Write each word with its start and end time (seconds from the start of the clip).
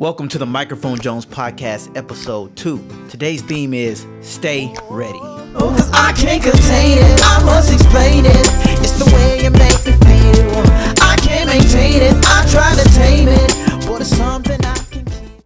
Welcome 0.00 0.28
to 0.28 0.38
the 0.38 0.46
Microphone 0.46 1.00
Jones 1.00 1.26
Podcast, 1.26 1.96
Episode 1.96 2.54
2. 2.54 3.08
Today's 3.08 3.42
theme 3.42 3.74
is 3.74 4.06
Stay 4.20 4.72
Ready. 4.88 5.18
Oh, 5.20 5.74
cause 5.76 5.90
I 5.90 6.12
can't 6.12 6.40
contain 6.40 6.98
it, 6.98 7.20
I 7.24 7.42
must 7.44 7.72
explain 7.72 8.24
it. 8.24 8.36
It's 8.78 8.92
the 8.92 9.06
way 9.12 9.42
you 9.42 9.50
make 9.50 9.84
me 9.84 9.90
feel. 10.06 11.02
I 11.02 11.16
can't 11.20 11.50
maintain 11.50 12.00
it, 12.00 12.14
I 12.28 12.46
try 12.48 12.72
to 12.80 12.88
tame 12.94 13.26
it, 13.26 13.88
but 13.88 14.00
it's 14.00 14.16
something 14.16 14.64
I 14.64 14.76
can 14.88 15.04
keep. 15.04 15.42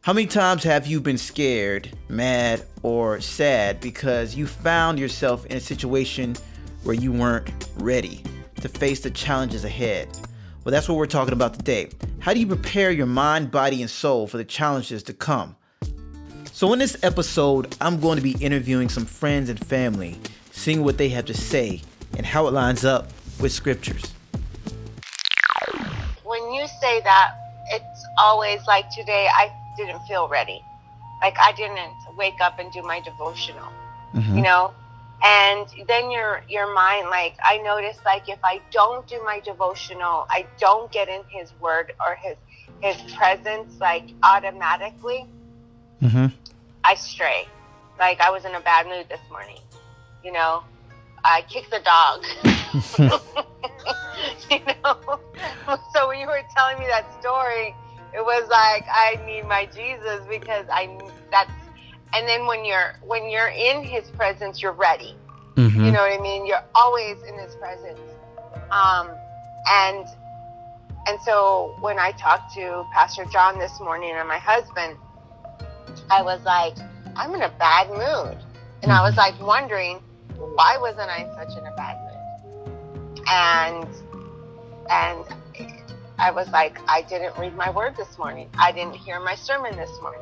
How 0.00 0.12
many 0.12 0.26
times 0.26 0.64
have 0.64 0.84
you 0.88 1.00
been 1.00 1.16
scared, 1.16 1.96
mad, 2.08 2.64
or 2.82 3.20
sad 3.20 3.78
because 3.78 4.34
you 4.34 4.48
found 4.48 4.98
yourself 4.98 5.46
in 5.46 5.58
a 5.58 5.60
situation 5.60 6.34
where 6.82 6.96
you 6.96 7.12
weren't 7.12 7.68
ready 7.76 8.24
to 8.62 8.68
face 8.68 8.98
the 8.98 9.12
challenges 9.12 9.64
ahead? 9.64 10.08
Well, 10.64 10.70
that's 10.70 10.88
what 10.88 10.96
we're 10.96 11.06
talking 11.06 11.32
about 11.32 11.54
today. 11.54 11.88
How 12.20 12.32
do 12.32 12.38
you 12.38 12.46
prepare 12.46 12.92
your 12.92 13.06
mind, 13.06 13.50
body, 13.50 13.80
and 13.82 13.90
soul 13.90 14.28
for 14.28 14.36
the 14.36 14.44
challenges 14.44 15.02
to 15.04 15.12
come? 15.12 15.56
So, 16.52 16.72
in 16.72 16.78
this 16.78 16.96
episode, 17.02 17.74
I'm 17.80 17.98
going 17.98 18.14
to 18.16 18.22
be 18.22 18.36
interviewing 18.40 18.88
some 18.88 19.04
friends 19.04 19.48
and 19.48 19.58
family, 19.58 20.16
seeing 20.52 20.84
what 20.84 20.98
they 20.98 21.08
have 21.08 21.24
to 21.24 21.34
say 21.34 21.80
and 22.16 22.24
how 22.24 22.46
it 22.46 22.52
lines 22.52 22.84
up 22.84 23.08
with 23.40 23.50
scriptures. 23.50 24.04
when 26.22 26.52
you 26.52 26.68
say 26.80 27.00
that, 27.00 27.34
it's 27.70 28.06
always 28.18 28.64
like 28.68 28.88
today 28.90 29.28
I 29.34 29.52
didn't 29.76 30.00
feel 30.06 30.28
ready. 30.28 30.62
Like 31.20 31.36
I 31.40 31.52
didn't 31.52 31.92
wake 32.16 32.40
up 32.40 32.60
and 32.60 32.70
do 32.70 32.82
my 32.82 33.00
devotional, 33.00 33.68
you 34.14 34.20
mm-hmm. 34.20 34.42
know? 34.42 34.72
And 35.24 35.66
then 35.86 36.10
your 36.10 36.42
your 36.48 36.72
mind 36.74 37.08
like 37.08 37.36
I 37.44 37.58
notice 37.58 37.98
like 38.04 38.28
if 38.28 38.38
I 38.42 38.60
don't 38.70 39.06
do 39.06 39.22
my 39.24 39.40
devotional, 39.40 40.26
I 40.30 40.46
don't 40.58 40.90
get 40.90 41.08
in 41.08 41.22
his 41.28 41.52
word 41.60 41.92
or 42.04 42.16
his 42.16 42.36
his 42.80 43.12
presence 43.12 43.78
like 43.80 44.10
automatically 44.24 45.28
Mm-hmm. 46.02 46.26
I 46.84 46.94
stray. 46.94 47.46
Like 47.98 48.20
I 48.20 48.30
was 48.30 48.44
in 48.44 48.54
a 48.54 48.60
bad 48.60 48.86
mood 48.86 49.06
this 49.08 49.20
morning. 49.30 49.58
You 50.24 50.32
know, 50.32 50.64
I 51.24 51.42
kicked 51.48 51.70
the 51.70 51.78
dog. 51.78 52.24
you 54.50 54.58
know. 54.82 55.20
So 55.94 56.08
when 56.08 56.18
you 56.18 56.26
were 56.26 56.42
telling 56.56 56.78
me 56.78 56.86
that 56.86 57.06
story, 57.20 57.74
it 58.12 58.20
was 58.20 58.48
like 58.50 58.84
I 58.90 59.20
need 59.24 59.46
my 59.46 59.66
Jesus 59.66 60.26
because 60.28 60.66
I 60.72 60.98
that's 61.30 61.52
and 62.14 62.28
then 62.28 62.46
when 62.46 62.64
you're 62.64 62.94
when 63.02 63.28
you're 63.30 63.48
in 63.48 63.82
his 63.82 64.08
presence, 64.10 64.62
you're 64.62 64.72
ready. 64.72 65.16
Mm-hmm. 65.56 65.84
You 65.84 65.92
know 65.92 66.00
what 66.00 66.18
I 66.18 66.22
mean? 66.22 66.46
You're 66.46 66.64
always 66.74 67.22
in 67.22 67.38
his 67.38 67.54
presence. 67.56 68.00
Um, 68.70 69.10
and 69.70 70.06
and 71.06 71.20
so 71.24 71.76
when 71.80 71.98
I 71.98 72.12
talked 72.12 72.54
to 72.54 72.84
Pastor 72.92 73.24
John 73.26 73.58
this 73.58 73.80
morning 73.80 74.12
and 74.12 74.28
my 74.28 74.38
husband, 74.38 74.96
I 76.10 76.22
was 76.22 76.42
like, 76.44 76.74
I'm 77.16 77.34
in 77.34 77.42
a 77.42 77.52
bad 77.58 77.90
mood. 77.90 78.38
And 78.82 78.92
I 78.92 79.02
was 79.02 79.16
like 79.16 79.40
wondering, 79.40 79.98
why 80.36 80.76
wasn't 80.78 81.10
I 81.10 81.24
such 81.36 81.56
in 81.56 81.66
a 81.66 81.74
bad 81.76 81.98
mood? 82.02 83.22
And 83.28 83.88
and 84.90 85.24
I 86.18 86.30
was 86.30 86.48
like, 86.50 86.78
I 86.88 87.02
didn't 87.02 87.36
read 87.38 87.56
my 87.56 87.70
word 87.70 87.96
this 87.96 88.18
morning. 88.18 88.48
I 88.58 88.70
didn't 88.70 88.94
hear 88.94 89.18
my 89.20 89.34
sermon 89.34 89.76
this 89.76 89.90
morning. 90.00 90.20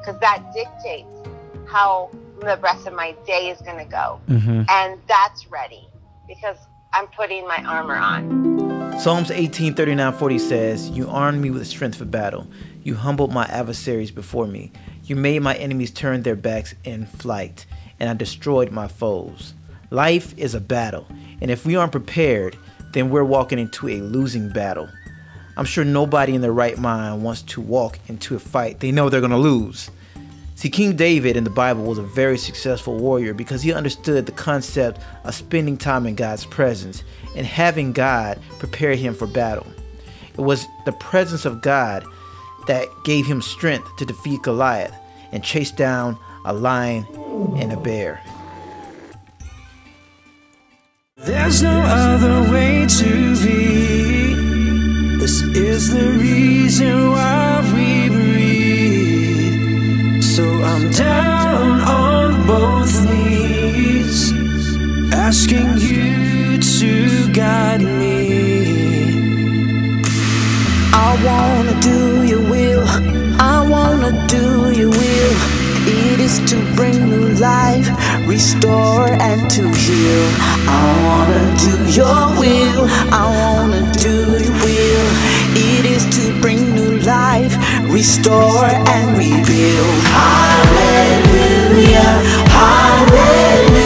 Because 0.00 0.18
that 0.20 0.52
dictates 0.54 1.19
how 1.70 2.10
the 2.40 2.58
rest 2.62 2.86
of 2.86 2.94
my 2.94 3.14
day 3.26 3.50
is 3.50 3.60
going 3.62 3.78
to 3.78 3.90
go. 3.90 4.20
Mm-hmm. 4.28 4.62
And 4.68 5.00
that's 5.06 5.46
ready 5.46 5.86
because 6.26 6.56
I'm 6.92 7.06
putting 7.08 7.46
my 7.46 7.62
armor 7.64 7.96
on. 7.96 8.98
Psalms 8.98 9.30
18, 9.30 9.74
39, 9.74 10.12
40 10.14 10.38
says, 10.38 10.90
You 10.90 11.08
armed 11.08 11.40
me 11.40 11.50
with 11.50 11.66
strength 11.66 11.98
for 11.98 12.04
battle. 12.04 12.46
You 12.82 12.94
humbled 12.94 13.32
my 13.32 13.44
adversaries 13.46 14.10
before 14.10 14.46
me. 14.46 14.72
You 15.04 15.16
made 15.16 15.42
my 15.42 15.54
enemies 15.54 15.90
turn 15.90 16.22
their 16.22 16.36
backs 16.36 16.74
in 16.84 17.06
flight, 17.06 17.66
and 17.98 18.10
I 18.10 18.14
destroyed 18.14 18.72
my 18.72 18.88
foes. 18.88 19.54
Life 19.90 20.34
is 20.36 20.54
a 20.54 20.60
battle, 20.60 21.06
and 21.40 21.50
if 21.50 21.64
we 21.64 21.76
aren't 21.76 21.92
prepared, 21.92 22.56
then 22.92 23.10
we're 23.10 23.24
walking 23.24 23.58
into 23.58 23.88
a 23.88 24.00
losing 24.00 24.50
battle. 24.50 24.88
I'm 25.56 25.64
sure 25.64 25.84
nobody 25.84 26.34
in 26.34 26.40
their 26.40 26.52
right 26.52 26.78
mind 26.78 27.22
wants 27.22 27.42
to 27.42 27.60
walk 27.60 27.98
into 28.08 28.34
a 28.34 28.38
fight 28.38 28.80
they 28.80 28.92
know 28.92 29.08
they're 29.08 29.20
going 29.20 29.30
to 29.30 29.36
lose. 29.36 29.90
See, 30.60 30.68
King 30.68 30.94
David 30.94 31.38
in 31.38 31.44
the 31.44 31.48
Bible 31.48 31.84
was 31.84 31.96
a 31.96 32.02
very 32.02 32.36
successful 32.36 32.98
warrior 32.98 33.32
because 33.32 33.62
he 33.62 33.72
understood 33.72 34.26
the 34.26 34.32
concept 34.32 35.00
of 35.24 35.34
spending 35.34 35.78
time 35.78 36.04
in 36.04 36.16
God's 36.16 36.44
presence 36.44 37.02
and 37.34 37.46
having 37.46 37.92
God 37.92 38.38
prepare 38.58 38.94
him 38.94 39.14
for 39.14 39.26
battle. 39.26 39.66
It 40.34 40.42
was 40.42 40.66
the 40.84 40.92
presence 40.92 41.46
of 41.46 41.62
God 41.62 42.04
that 42.66 42.86
gave 43.06 43.24
him 43.24 43.40
strength 43.40 43.88
to 43.96 44.04
defeat 44.04 44.42
Goliath 44.42 44.94
and 45.32 45.42
chase 45.42 45.70
down 45.70 46.18
a 46.44 46.52
lion 46.52 47.06
and 47.56 47.72
a 47.72 47.78
bear. 47.78 48.20
There's 51.16 51.62
no 51.62 51.80
other 51.86 52.52
way 52.52 52.84
to 52.86 53.34
be. 53.36 54.34
This 55.16 55.40
is 55.40 55.90
the 55.94 56.06
reason 56.18 57.12
why. 57.12 57.40
So 60.40 60.62
I'm 60.62 60.90
down 60.92 61.82
on 61.82 62.46
both 62.46 63.04
knees, 63.04 64.32
asking 65.12 65.76
you 65.76 66.56
to 66.78 67.30
guide 67.30 67.82
me. 67.82 68.16
I 70.94 71.10
wanna 71.28 71.78
do 71.82 72.24
your 72.24 72.40
will. 72.40 72.86
I 73.38 73.56
wanna 73.68 74.12
do 74.28 74.72
your 74.80 74.88
will. 74.88 75.34
It 75.86 76.20
is 76.20 76.38
to 76.50 76.56
bring 76.74 76.98
new 77.10 77.28
life, 77.34 77.88
restore 78.26 79.08
and 79.28 79.40
to 79.56 79.62
heal. 79.82 80.26
I 80.80 80.86
wanna 81.06 81.44
do 81.66 81.74
your 82.00 82.22
will. 82.42 82.84
I 83.22 83.24
wanna 83.40 83.82
do 84.06 84.16
your 84.44 84.56
will. 84.64 85.08
It 85.68 85.84
is 85.84 86.04
to 86.16 86.40
bring 86.40 86.60
new 86.74 86.98
life, 87.00 87.54
restore 87.90 88.64
and 88.66 89.18
rebuild. 89.18 90.02
Hallelujah. 90.06 91.20
Hallelujah. 92.48 93.79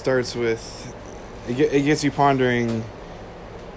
Starts 0.00 0.34
with, 0.34 0.94
it, 1.46 1.84
gets 1.84 2.02
you 2.02 2.10
pondering 2.10 2.80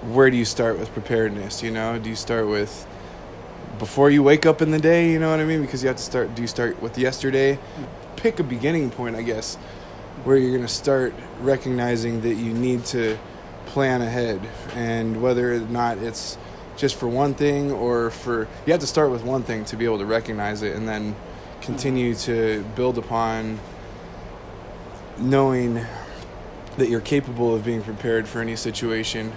where 0.04 0.32
do 0.32 0.38
you 0.38 0.46
start 0.46 0.80
with 0.80 0.90
preparedness? 0.94 1.62
You 1.62 1.70
know, 1.70 2.00
do 2.00 2.10
you 2.10 2.16
start 2.16 2.48
with 2.48 2.88
before 3.78 4.10
you 4.10 4.24
wake 4.24 4.46
up 4.46 4.62
in 4.62 4.72
the 4.72 4.80
day? 4.80 5.12
You 5.12 5.20
know 5.20 5.30
what 5.30 5.42
I 5.42 5.44
mean? 5.44 5.62
Because 5.62 5.84
you 5.84 5.88
have 5.88 5.98
to 5.98 6.04
start, 6.04 6.34
do 6.34 6.42
you 6.42 6.48
start 6.48 6.82
with 6.82 6.98
yesterday? 6.98 7.60
Pick 8.16 8.40
a 8.40 8.44
beginning 8.44 8.90
point, 8.90 9.18
I 9.18 9.22
guess, 9.22 9.58
where 10.24 10.38
you're 10.38 10.52
going 10.52 10.62
to 10.62 10.74
start 10.74 11.14
recognizing 11.42 12.22
that 12.22 12.36
you 12.36 12.54
need 12.54 12.86
to 12.86 13.18
plan 13.66 14.02
ahead 14.02 14.40
and 14.76 15.22
whether 15.22 15.56
or 15.56 15.60
not 15.60 15.98
it's 15.98 16.38
just 16.78 16.96
for 16.96 17.10
one 17.10 17.34
thing 17.34 17.70
or 17.70 18.12
for, 18.12 18.48
you 18.66 18.72
have 18.72 18.80
to 18.80 18.88
start 18.88 19.12
with 19.12 19.26
one 19.26 19.44
thing 19.44 19.66
to 19.66 19.76
be 19.76 19.84
able 19.84 19.98
to 19.98 20.06
recognize 20.06 20.62
it 20.62 20.74
and 20.74 20.88
then 20.88 21.18
continue 21.60 22.16
to 22.16 22.64
build 22.76 22.98
upon 22.98 23.60
knowing 25.18 25.86
that 26.78 26.90
you're 26.90 27.02
capable 27.02 27.54
of 27.56 27.64
being 27.64 27.82
prepared 27.82 28.28
for 28.28 28.42
any 28.42 28.56
situation 28.56 29.32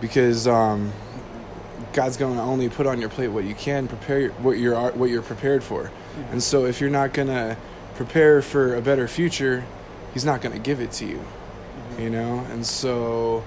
because 0.00 0.46
um, 0.46 0.92
God's 1.92 2.16
going 2.16 2.36
to 2.36 2.42
only 2.42 2.68
put 2.68 2.86
on 2.86 3.00
your 3.00 3.08
plate 3.08 3.28
what 3.28 3.44
you 3.44 3.54
can 3.54 3.88
prepare 3.88 4.28
what 4.30 4.58
you're 4.58 4.92
what 4.92 5.10
you're 5.10 5.22
prepared 5.22 5.64
for. 5.64 5.90
And 6.30 6.42
so 6.42 6.66
if 6.66 6.80
you're 6.80 6.90
not 6.90 7.12
going 7.12 7.28
to 7.28 7.56
prepare 7.94 8.42
for 8.42 8.74
a 8.74 8.82
better 8.82 9.08
future, 9.08 9.64
he's 10.12 10.24
not 10.24 10.40
going 10.40 10.54
to 10.54 10.60
give 10.60 10.80
it 10.80 10.92
to 10.92 11.06
you. 11.06 11.24
You 11.98 12.10
know? 12.10 12.46
And 12.50 12.64
so 12.64 13.44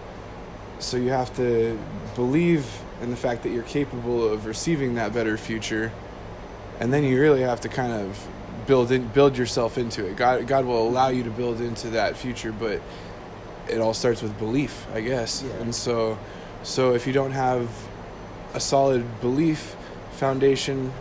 so 0.80 0.98
you 0.98 1.10
have 1.10 1.36
to 1.36 1.78
believe 2.16 2.66
in 3.02 3.12
the 3.12 3.18
fact 3.18 3.44
that 3.44 3.50
you're 3.50 3.64
capable 3.64 4.28
of 4.28 4.46
receiving 4.46 4.96
that 4.96 5.14
better 5.14 5.38
future, 5.38 5.92
and 6.80 6.92
then 6.92 7.04
you 7.04 7.20
really 7.20 7.42
have 7.42 7.62
to 7.62 7.70
kind 7.70 7.94
of 7.94 8.28
build 8.69 8.92
in, 8.92 9.07
build 9.07 9.36
yourself 9.36 9.80
into 9.80 10.06
it. 10.06 10.16
God, 10.16 10.45
God 10.45 10.63
will 10.63 10.88
allow 10.88 11.07
you 11.07 11.24
to 11.24 11.31
build 11.31 11.60
into 11.60 11.89
that 11.89 12.16
future, 12.16 12.51
but 12.51 12.80
it 13.68 13.80
all 13.80 13.95
starts 13.95 14.21
with 14.21 14.38
belief, 14.38 14.86
I 14.94 15.01
guess. 15.01 15.42
Yeah. 15.42 15.54
And 15.62 15.74
so, 15.74 16.19
so 16.62 16.94
if 16.94 17.07
you 17.07 17.12
don't 17.12 17.31
have 17.31 17.68
a 18.54 18.60
solid 18.60 19.04
belief 19.21 19.75
foundation, 20.12 20.94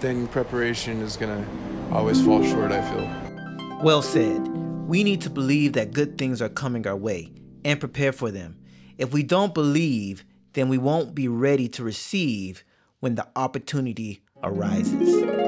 then 0.00 0.26
preparation 0.28 1.02
is 1.02 1.18
gonna 1.18 1.46
always 1.92 2.24
fall 2.24 2.42
short. 2.42 2.72
I 2.72 2.80
feel. 2.80 3.78
Well 3.84 4.00
said. 4.00 4.48
We 4.88 5.04
need 5.04 5.20
to 5.20 5.30
believe 5.30 5.74
that 5.74 5.92
good 5.92 6.16
things 6.16 6.40
are 6.40 6.48
coming 6.48 6.86
our 6.86 6.96
way 6.96 7.30
and 7.62 7.78
prepare 7.78 8.12
for 8.12 8.30
them. 8.30 8.56
If 8.96 9.12
we 9.12 9.22
don't 9.22 9.52
believe, 9.52 10.24
then 10.54 10.70
we 10.70 10.78
won't 10.78 11.14
be 11.14 11.28
ready 11.28 11.68
to 11.68 11.84
receive 11.84 12.64
when 13.00 13.16
the 13.16 13.26
opportunity 13.36 14.22
arises. 14.42 15.41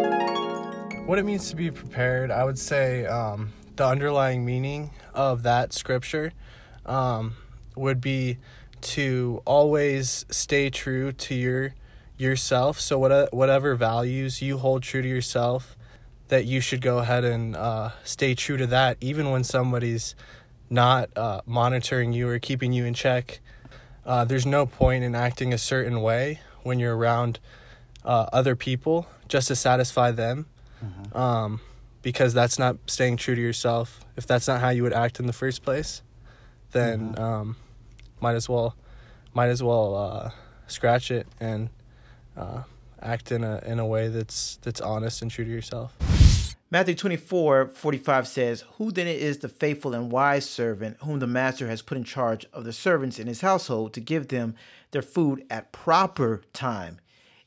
What 1.07 1.19
it 1.19 1.27
means 1.27 1.51
to 1.51 1.57
be 1.57 1.71
prepared, 1.71 2.31
I 2.31 2.45
would 2.45 2.59
say 2.59 3.05
um, 3.05 3.53
the 3.77 3.87
underlying 3.87 4.43
meaning 4.43 4.91
of 5.13 5.43
that 5.43 5.75
scripture 5.75 6.33
um, 6.87 7.35
would 7.77 8.01
be 8.01 8.39
to 8.81 9.43
always 9.45 10.25
stay 10.31 10.71
true 10.71 11.13
to 11.13 11.35
your 11.35 11.75
yourself. 12.17 12.81
So 12.81 12.99
what 12.99 13.35
whatever 13.35 13.75
values 13.75 14.41
you 14.41 14.57
hold 14.57 14.83
true 14.83 15.03
to 15.03 15.09
yourself, 15.09 15.77
that 16.29 16.47
you 16.47 16.63
should 16.63 16.81
go 16.81 16.99
ahead 17.01 17.23
and 17.23 17.55
uh, 17.55 17.91
stay 18.03 18.35
true 18.35 18.57
to 18.57 18.67
that, 18.69 18.97
even 19.03 19.31
when 19.31 19.45
somebody's 19.45 20.15
not 20.71 21.11
uh, 21.17 21.43
monitoring 21.45 22.15
you 22.15 22.31
or 22.31 22.39
keeping 22.39 22.73
you 22.73 22.87
in 22.87 22.95
check. 22.95 23.41
Uh, 24.07 24.25
there's 24.25 24.47
no 24.47 24.65
point 24.65 25.05
in 25.05 25.15
acting 25.15 25.53
a 25.53 25.59
certain 25.59 26.01
way 26.01 26.41
when 26.63 26.79
you're 26.79 26.97
around 26.97 27.41
uh, 28.07 28.27
other 28.33 28.57
people 28.57 29.07
just 29.29 29.49
to 29.49 29.57
satisfy 29.57 30.11
them, 30.11 30.47
um, 31.13 31.61
because 32.03 32.35
that's 32.35 32.59
not 32.59 32.77
staying 32.87 33.17
true 33.17 33.35
to 33.35 33.41
yourself. 33.41 34.05
If 34.17 34.27
that's 34.27 34.47
not 34.49 34.61
how 34.61 34.71
you 34.71 34.83
would 34.83 34.93
act 34.93 35.21
in 35.21 35.27
the 35.27 35.33
first 35.33 35.63
place, 35.63 36.03
then 36.73 37.19
um, 37.19 37.57
might 38.21 38.35
as 38.35 38.49
well, 38.49 38.77
might 39.33 39.49
as 39.49 39.63
well 39.63 39.95
uh, 39.95 40.31
scratch 40.67 41.11
it 41.11 41.27
and 41.41 41.71
uh, 42.37 42.63
act 43.01 43.33
in 43.33 43.45
a 43.45 43.63
in 43.65 43.79
a 43.79 43.87
way 43.87 44.09
that's 44.09 44.57
that's 44.63 44.81
honest 44.81 45.23
and 45.23 45.31
true 45.31 45.45
to 45.45 45.51
yourself. 45.51 45.97
Matthew 46.71 46.97
24 46.97 47.69
45 47.69 48.27
says, 48.27 48.65
Who 48.79 48.91
then 48.91 49.07
is 49.07 49.39
the 49.39 49.49
faithful 49.49 49.95
and 49.95 50.11
wise 50.11 50.49
servant 50.49 50.97
whom 51.01 51.21
the 51.21 51.27
master 51.27 51.69
has 51.69 51.83
put 51.83 51.97
in 51.97 52.03
charge 52.03 52.47
of 52.53 52.65
the 52.65 52.73
servants 52.73 53.21
in 53.21 53.29
his 53.29 53.43
household 53.43 53.93
to 53.93 54.01
give 54.01 54.27
them 54.27 54.57
their 54.91 55.03
food 55.03 55.45
at 55.49 55.71
proper 55.71 56.43
time? 56.53 56.99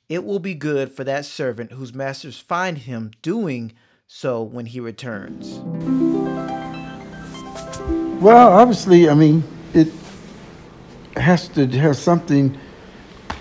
It 0.10 0.24
will 0.24 0.40
be 0.40 0.54
good 0.54 0.94
for 0.94 1.04
that 1.04 1.26
servant 1.26 1.74
whose 1.74 1.94
masters 1.94 2.40
find 2.40 2.78
him 2.78 3.12
doing 3.22 3.74
so 4.08 4.42
when 4.42 4.68
he 4.68 4.80
returns. 4.80 5.60
Well, 8.22 8.54
obviously, 8.54 9.10
I 9.10 9.14
mean, 9.14 9.44
it 9.74 9.92
has 11.18 11.50
to 11.50 11.68
have 11.68 11.98
something 11.98 12.58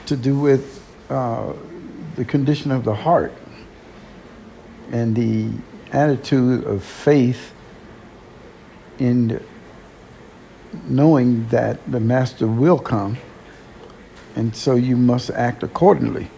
to 0.07 0.17
do 0.17 0.37
with 0.37 0.85
uh, 1.09 1.53
the 2.17 2.25
condition 2.25 2.73
of 2.73 2.83
the 2.83 2.95
heart 2.95 3.33
and 4.91 5.15
the 5.15 5.53
attitude 5.93 6.65
of 6.65 6.83
faith 6.83 7.55
in 8.99 9.41
knowing 10.89 11.47
that 11.49 11.79
the 11.93 12.01
master 12.01 12.49
will 12.49 12.79
come, 12.81 13.19
and 14.35 14.55
so 14.57 14.75
you 14.75 14.97
must 14.97 15.31
act 15.31 15.63
accordingly. 15.63 16.29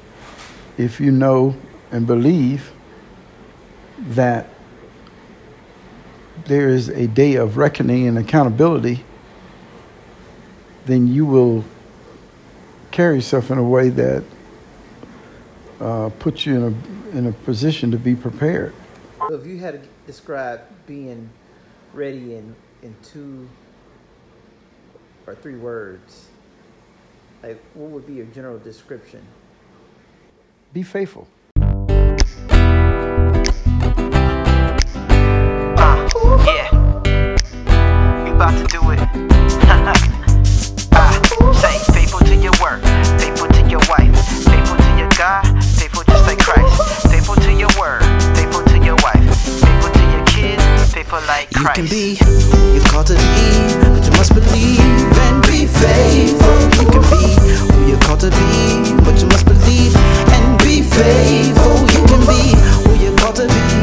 If 0.78 1.00
you 1.00 1.10
know 1.10 1.56
and 1.90 2.06
believe 2.06 2.72
that 3.98 4.48
there 6.46 6.68
is 6.68 6.88
a 6.88 7.08
day 7.08 7.34
of 7.34 7.56
reckoning 7.56 8.06
and 8.06 8.16
accountability, 8.16 9.04
then 10.86 11.08
you 11.08 11.26
will 11.26 11.64
carry 12.92 13.16
yourself 13.16 13.50
in 13.50 13.58
a 13.58 13.62
way 13.62 13.90
that 13.90 14.24
uh, 15.80 16.10
puts 16.18 16.46
you 16.46 16.56
in 16.56 16.62
a 16.62 17.16
in 17.16 17.26
a 17.26 17.32
position 17.32 17.90
to 17.90 17.96
be 17.96 18.14
prepared. 18.14 18.74
If 19.30 19.46
you 19.46 19.58
had 19.58 19.82
to 19.82 19.88
describe 20.06 20.60
being 20.86 21.28
ready 21.92 22.34
in, 22.34 22.54
in 22.82 22.94
two 23.02 23.48
or 25.26 25.34
three 25.34 25.56
words, 25.56 26.28
like 27.42 27.60
what 27.74 27.90
would 27.90 28.06
be 28.06 28.14
your 28.14 28.26
general 28.26 28.58
description? 28.58 29.26
Be 30.72 30.82
faithful. 30.82 31.26
Uh, 31.56 31.64
yeah. 36.44 36.68
We 38.24 38.30
about 38.30 38.58
to 38.58 38.64
do 38.68 38.90
it. 38.90 38.98
say 41.56 41.78
faithful 41.92 42.20
to 42.20 42.36
your 42.36 42.52
work, 42.60 42.82
faithful 43.18 43.48
to 43.48 43.62
your 43.68 43.80
wife, 43.88 44.12
faithful 44.44 44.76
to 44.76 44.98
your 44.98 45.08
God, 45.16 45.42
faithful 45.64 46.04
just 46.04 46.26
like 46.26 46.38
Christ, 46.38 47.08
faithful 47.10 47.34
to 47.36 47.52
your 47.52 47.70
word, 47.80 48.02
faithful 48.36 48.62
to 48.64 48.78
your 48.84 48.96
wife, 49.02 49.24
faithful 49.64 49.90
to 49.90 50.04
your 50.12 50.24
kids, 50.26 50.62
faithful 50.92 51.20
like 51.26 51.48
You 51.56 51.66
can 51.74 51.86
be, 51.88 52.20
you 52.76 52.80
called 52.92 53.06
to 53.06 53.14
be, 53.14 53.72
but 53.88 54.04
you 54.04 54.12
must 54.20 54.34
believe 54.34 54.78
and 54.78 55.42
be 55.48 55.66
faithful. 55.66 56.60
You 56.76 56.90
can 56.92 57.02
be 57.08 57.40
who 57.56 57.88
you're 57.88 58.00
called 58.00 58.20
to 58.20 58.30
be, 58.30 58.94
but 59.02 59.18
you 59.18 59.26
must 59.28 59.46
believe 59.46 59.48
and 59.48 59.56
be 59.56 59.57
faithful. 60.98 61.78
You 61.94 62.02
can 62.10 62.22
be 62.26 62.42
who 62.82 62.90
you're 63.02 63.16
called 63.16 63.36
to 63.36 63.46
be, 63.46 63.77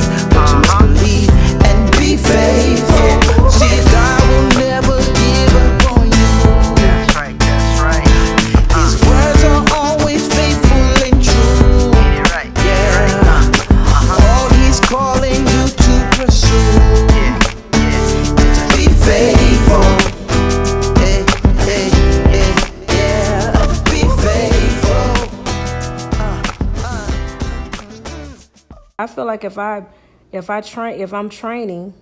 feel 29.16 29.26
like 29.26 29.44
if 29.46 29.58
I 29.58 29.86
if 30.32 30.50
I 30.50 30.62
train 30.62 31.00
if 31.00 31.14
I'm 31.14 31.30
training 31.30 31.94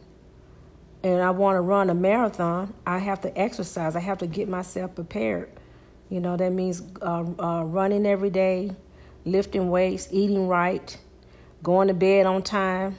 and 1.04 1.22
I 1.22 1.30
want 1.32 1.58
to 1.58 1.62
run 1.62 1.90
a 1.90 1.94
marathon, 1.94 2.74
I 2.88 2.98
have 2.98 3.22
to 3.22 3.38
exercise. 3.38 3.96
I 3.96 4.00
have 4.00 4.18
to 4.20 4.28
get 4.28 4.50
myself 4.50 4.96
prepared. 4.96 5.50
You 6.10 6.20
know 6.20 6.36
that 6.38 6.52
means 6.52 6.82
uh, 7.02 7.24
uh, 7.40 7.64
running 7.64 8.06
every 8.06 8.30
day, 8.30 8.72
lifting 9.26 9.70
weights, 9.70 10.08
eating 10.12 10.48
right, 10.48 10.98
going 11.62 11.88
to 11.88 11.94
bed 11.94 12.26
on 12.26 12.42
time. 12.42 12.98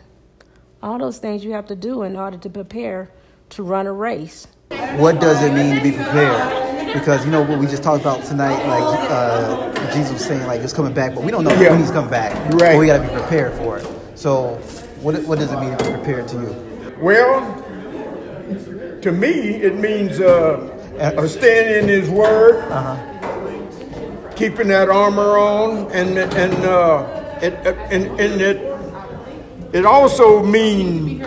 All 0.82 0.98
those 0.98 1.18
things 1.18 1.44
you 1.44 1.52
have 1.52 1.66
to 1.66 1.76
do 1.76 2.02
in 2.02 2.14
order 2.16 2.36
to 2.38 2.50
prepare 2.50 3.10
to 3.50 3.62
run 3.62 3.86
a 3.86 3.92
race. 3.92 4.46
what 4.96 5.20
does 5.20 5.42
it 5.42 5.52
mean 5.52 5.76
to 5.76 5.82
be 5.82 5.92
prepared? 5.92 6.92
Because 6.92 7.24
you 7.24 7.30
know 7.30 7.42
what 7.42 7.58
we 7.58 7.66
just 7.66 7.82
talked 7.82 8.02
about 8.02 8.22
tonight, 8.24 8.64
like 8.66 9.10
uh, 9.10 9.92
Jesus 9.92 10.12
was 10.12 10.24
saying, 10.24 10.46
like 10.46 10.60
it's 10.60 10.72
coming 10.72 10.92
back, 10.92 11.14
but 11.14 11.24
we 11.24 11.30
don't 11.30 11.42
know 11.44 11.50
Yeah. 11.60 11.70
when 11.70 11.80
he's 11.80 11.90
coming 11.90 12.10
back. 12.10 12.32
Right. 12.52 12.74
But 12.74 12.78
we 12.78 12.86
got 12.86 12.98
to 12.98 13.02
be 13.02 13.14
prepared 13.14 13.54
for 13.54 13.78
it. 13.78 13.93
So, 14.14 14.54
what 15.02 15.22
what 15.24 15.38
does 15.38 15.50
it 15.50 15.58
mean 15.60 15.76
to 15.76 15.84
be 15.84 15.90
prepared 15.90 16.28
to 16.28 16.36
you? 16.36 16.94
Well, 17.00 17.42
to 19.02 19.12
me, 19.12 19.30
it 19.30 19.74
means 19.74 20.20
uh, 20.20 20.70
uh, 20.98 21.26
staying 21.26 21.82
in 21.82 21.88
His 21.88 22.08
Word, 22.08 22.62
keeping 24.36 24.68
that 24.68 24.88
armor 24.88 25.36
on, 25.36 25.90
and 25.92 26.16
and 26.18 26.54
uh, 26.64 27.38
it, 27.42 27.54
and 27.90 28.20
and 28.20 28.40
it 28.40 28.58
it 29.74 29.84
also 29.84 30.42
means 30.44 31.20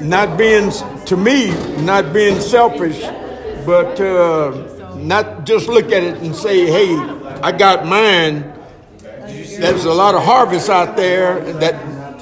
not 0.00 0.38
being 0.38 0.72
to 1.04 1.16
me 1.16 1.50
not 1.82 2.12
being 2.14 2.40
selfish, 2.40 3.00
but 3.66 4.00
uh, 4.00 4.94
not 4.96 5.44
just 5.44 5.68
look 5.68 5.92
at 5.92 6.02
it 6.02 6.16
and 6.22 6.34
say, 6.34 6.64
"Hey, 6.66 6.96
I 7.42 7.52
got 7.52 7.86
mine." 7.86 8.56
There's 9.60 9.84
a 9.84 9.92
lot 9.92 10.14
of 10.14 10.24
harvest 10.24 10.70
out 10.70 10.96
there 10.96 11.40
that, 11.54 11.74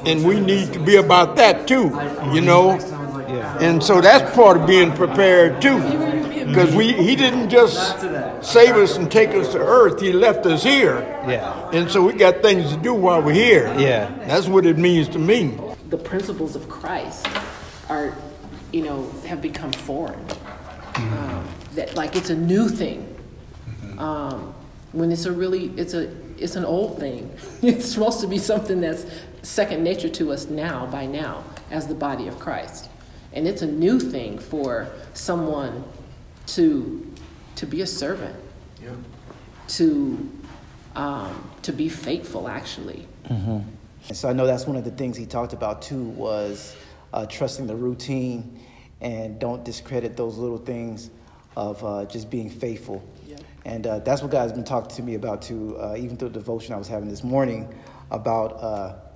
and 0.05 0.25
we 0.25 0.41
need 0.41 0.73
to 0.73 0.79
be 0.79 0.97
about 0.97 1.37
that 1.37 1.67
too, 1.69 1.91
you 2.33 2.41
know. 2.41 2.79
And 3.61 3.83
so 3.83 4.01
that's 4.01 4.35
part 4.35 4.57
of 4.59 4.67
being 4.67 4.93
prepared 4.93 5.61
too, 5.61 5.79
because 6.47 6.75
we 6.75 6.93
he 6.93 7.17
didn't 7.17 7.51
just 7.51 8.01
save 8.43 8.77
us 8.77 8.97
and 8.97 9.11
take 9.11 9.31
us 9.31 9.53
to 9.53 9.59
earth; 9.59 10.01
he 10.01 10.13
left 10.13 10.47
us 10.47 10.63
here. 10.63 11.01
Yeah. 11.29 11.71
And 11.73 11.91
so 11.91 12.03
we 12.07 12.13
got 12.15 12.43
things 12.43 12.71
to 12.73 12.77
do 12.79 12.95
while 12.95 13.23
we're 13.23 13.33
here. 13.35 13.67
Yeah. 13.79 14.11
That's 14.27 14.47
what 14.49 14.65
it 14.67 14.79
means 14.79 15.09
to 15.11 15.19
me. 15.19 15.59
the 15.91 15.99
principles 15.99 16.55
of 16.57 16.69
Christ 16.69 17.27
are, 17.89 18.15
you 18.73 18.83
know, 18.83 19.11
have 19.27 19.41
become 19.41 19.73
foreign. 19.73 20.21
Um, 20.97 21.47
that 21.75 21.95
like 21.97 22.17
it's 22.17 22.31
a 22.31 22.37
new 22.37 22.69
thing 22.69 23.07
Um, 23.99 24.55
when 24.93 25.13
it's 25.13 25.27
a 25.27 25.33
really 25.33 25.67
it's 25.77 25.95
a 25.95 26.11
it's 26.39 26.57
an 26.57 26.65
old 26.65 26.99
thing. 26.99 27.31
It's 27.63 27.87
supposed 27.93 28.21
to 28.21 28.27
be 28.29 28.39
something 28.39 28.81
that's 28.81 29.05
second 29.49 29.83
nature 29.83 30.11
to 30.11 30.31
us 30.31 30.47
now 30.47 30.87
by 30.87 31.07
now 31.07 31.43
as 31.71 31.87
the 31.87 31.95
body 31.95 32.29
of 32.29 32.39
Christ. 32.39 32.91
And 33.33 33.49
it's 33.49 33.63
a 33.63 33.67
new 33.67 33.99
thing 33.99 34.39
for 34.39 34.89
someone 35.15 35.85
to 36.49 37.05
to 37.57 37.67
be 37.67 37.81
a 37.81 37.87
servant. 37.87 38.37
Yeah. 38.81 38.91
To 39.69 40.31
um, 40.95 41.51
to 41.63 41.73
be 41.73 41.89
faithful 41.89 42.47
actually. 42.47 43.09
And 44.09 44.17
so 44.17 44.29
I 44.29 44.33
know 44.33 44.47
that's 44.47 44.67
one 44.67 44.77
of 44.77 44.85
the 44.85 44.91
things 44.91 45.17
he 45.17 45.27
talked 45.27 45.55
about 45.55 45.83
too 45.83 46.05
was 46.11 46.77
uh, 47.13 47.27
trusting 47.27 47.67
the 47.67 47.77
routine 47.77 48.61
and 49.01 49.39
don't 49.39 49.65
discredit 49.65 50.17
those 50.17 50.37
little 50.37 50.59
things 50.59 51.11
of 51.57 51.83
uh, 51.85 52.05
just 52.05 52.31
being 52.31 52.51
faithful. 52.51 53.03
And 53.65 53.87
uh, 53.87 53.99
that's 54.01 54.23
what 54.23 54.31
God's 54.31 54.53
been 54.53 54.65
talking 54.65 54.95
to 54.97 55.03
me 55.03 55.15
about 55.15 55.43
too, 55.43 55.77
uh, 55.79 55.97
even 55.99 56.17
through 56.17 56.31
the 56.31 56.39
devotion 56.39 56.75
I 56.75 56.79
was 56.79 56.89
having 56.89 57.09
this 57.09 57.25
morning 57.25 57.75
about. 58.11 59.08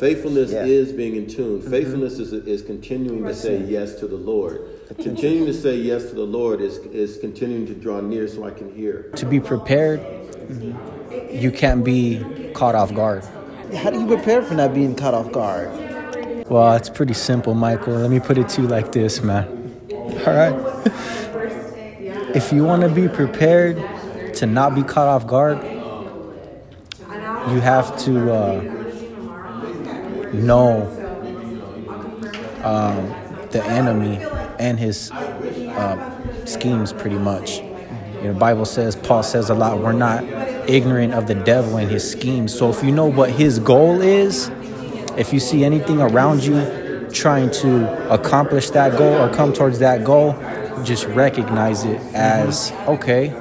Faithfulness 0.00 0.50
Yeah. 0.50 0.64
is 0.64 0.92
being 0.92 1.14
in 1.14 1.26
tune. 1.26 1.60
Faithfulness 1.60 2.18
is, 2.18 2.32
is 2.32 2.62
continuing 2.62 3.24
to 3.24 3.34
say 3.34 3.58
yes 3.58 3.96
to 3.96 4.06
the 4.06 4.16
Lord. 4.16 4.62
Continuing 5.02 5.44
to 5.44 5.52
say 5.52 5.76
yes 5.76 6.06
to 6.06 6.14
the 6.14 6.24
Lord 6.24 6.62
is, 6.62 6.78
is 6.78 7.18
continuing 7.18 7.66
to 7.66 7.74
draw 7.74 8.00
near 8.00 8.26
so 8.28 8.44
I 8.44 8.50
can 8.50 8.74
hear. 8.74 9.10
To 9.16 9.26
be 9.26 9.40
prepared, 9.40 10.00
you 11.30 11.50
can't 11.50 11.84
be 11.84 12.50
caught 12.54 12.74
off 12.74 12.94
guard. 12.94 13.24
how 13.74 13.90
do 13.90 14.00
you 14.00 14.06
prepare 14.06 14.40
for 14.40 14.54
not 14.54 14.72
being 14.72 14.94
caught 14.94 15.12
off 15.12 15.30
guard? 15.32 15.68
Well, 16.48 16.72
it's 16.74 16.88
pretty 16.88 17.12
simple, 17.12 17.52
Michael. 17.52 17.92
Let 17.92 18.10
me 18.10 18.20
put 18.20 18.38
it 18.38 18.48
to 18.50 18.62
you 18.62 18.68
like 18.68 18.92
this, 18.92 19.22
man. 19.22 19.44
All 19.92 20.32
right. 20.34 20.54
if 22.34 22.50
you 22.54 22.64
want 22.64 22.80
to 22.84 22.88
be 22.88 23.06
prepared 23.06 23.76
to 24.36 24.46
not 24.46 24.74
be 24.74 24.82
caught 24.82 25.08
off 25.08 25.26
guard, 25.26 25.62
you 27.52 27.60
have 27.60 27.94
to 27.98 28.32
uh, 28.32 28.77
know 30.32 30.82
um, 32.62 33.48
the 33.50 33.62
enemy 33.64 34.18
and 34.58 34.78
his 34.78 35.10
uh, 35.10 36.46
schemes 36.46 36.92
pretty 36.92 37.18
much. 37.18 37.58
You 37.58 38.24
know, 38.24 38.34
Bible 38.34 38.64
says, 38.64 38.96
Paul 38.96 39.22
says 39.22 39.48
a 39.48 39.54
lot, 39.54 39.78
we're 39.78 39.92
not 39.92 40.24
ignorant 40.68 41.14
of 41.14 41.28
the 41.28 41.34
devil 41.34 41.76
and 41.76 41.90
his 41.90 42.08
schemes. 42.08 42.56
So 42.56 42.70
if 42.70 42.82
you 42.82 42.90
know 42.90 43.06
what 43.06 43.30
his 43.30 43.58
goal 43.58 44.00
is, 44.00 44.50
if 45.16 45.32
you 45.32 45.40
see 45.40 45.64
anything 45.64 46.00
around 46.00 46.44
you 46.44 47.08
trying 47.12 47.50
to 47.50 48.12
accomplish 48.12 48.70
that 48.70 48.98
goal 48.98 49.14
or 49.14 49.32
come 49.32 49.52
towards 49.52 49.78
that 49.78 50.04
goal, 50.04 50.32
just 50.84 51.06
recognize 51.06 51.84
it 51.84 52.00
as 52.14 52.72
okay, 52.86 53.34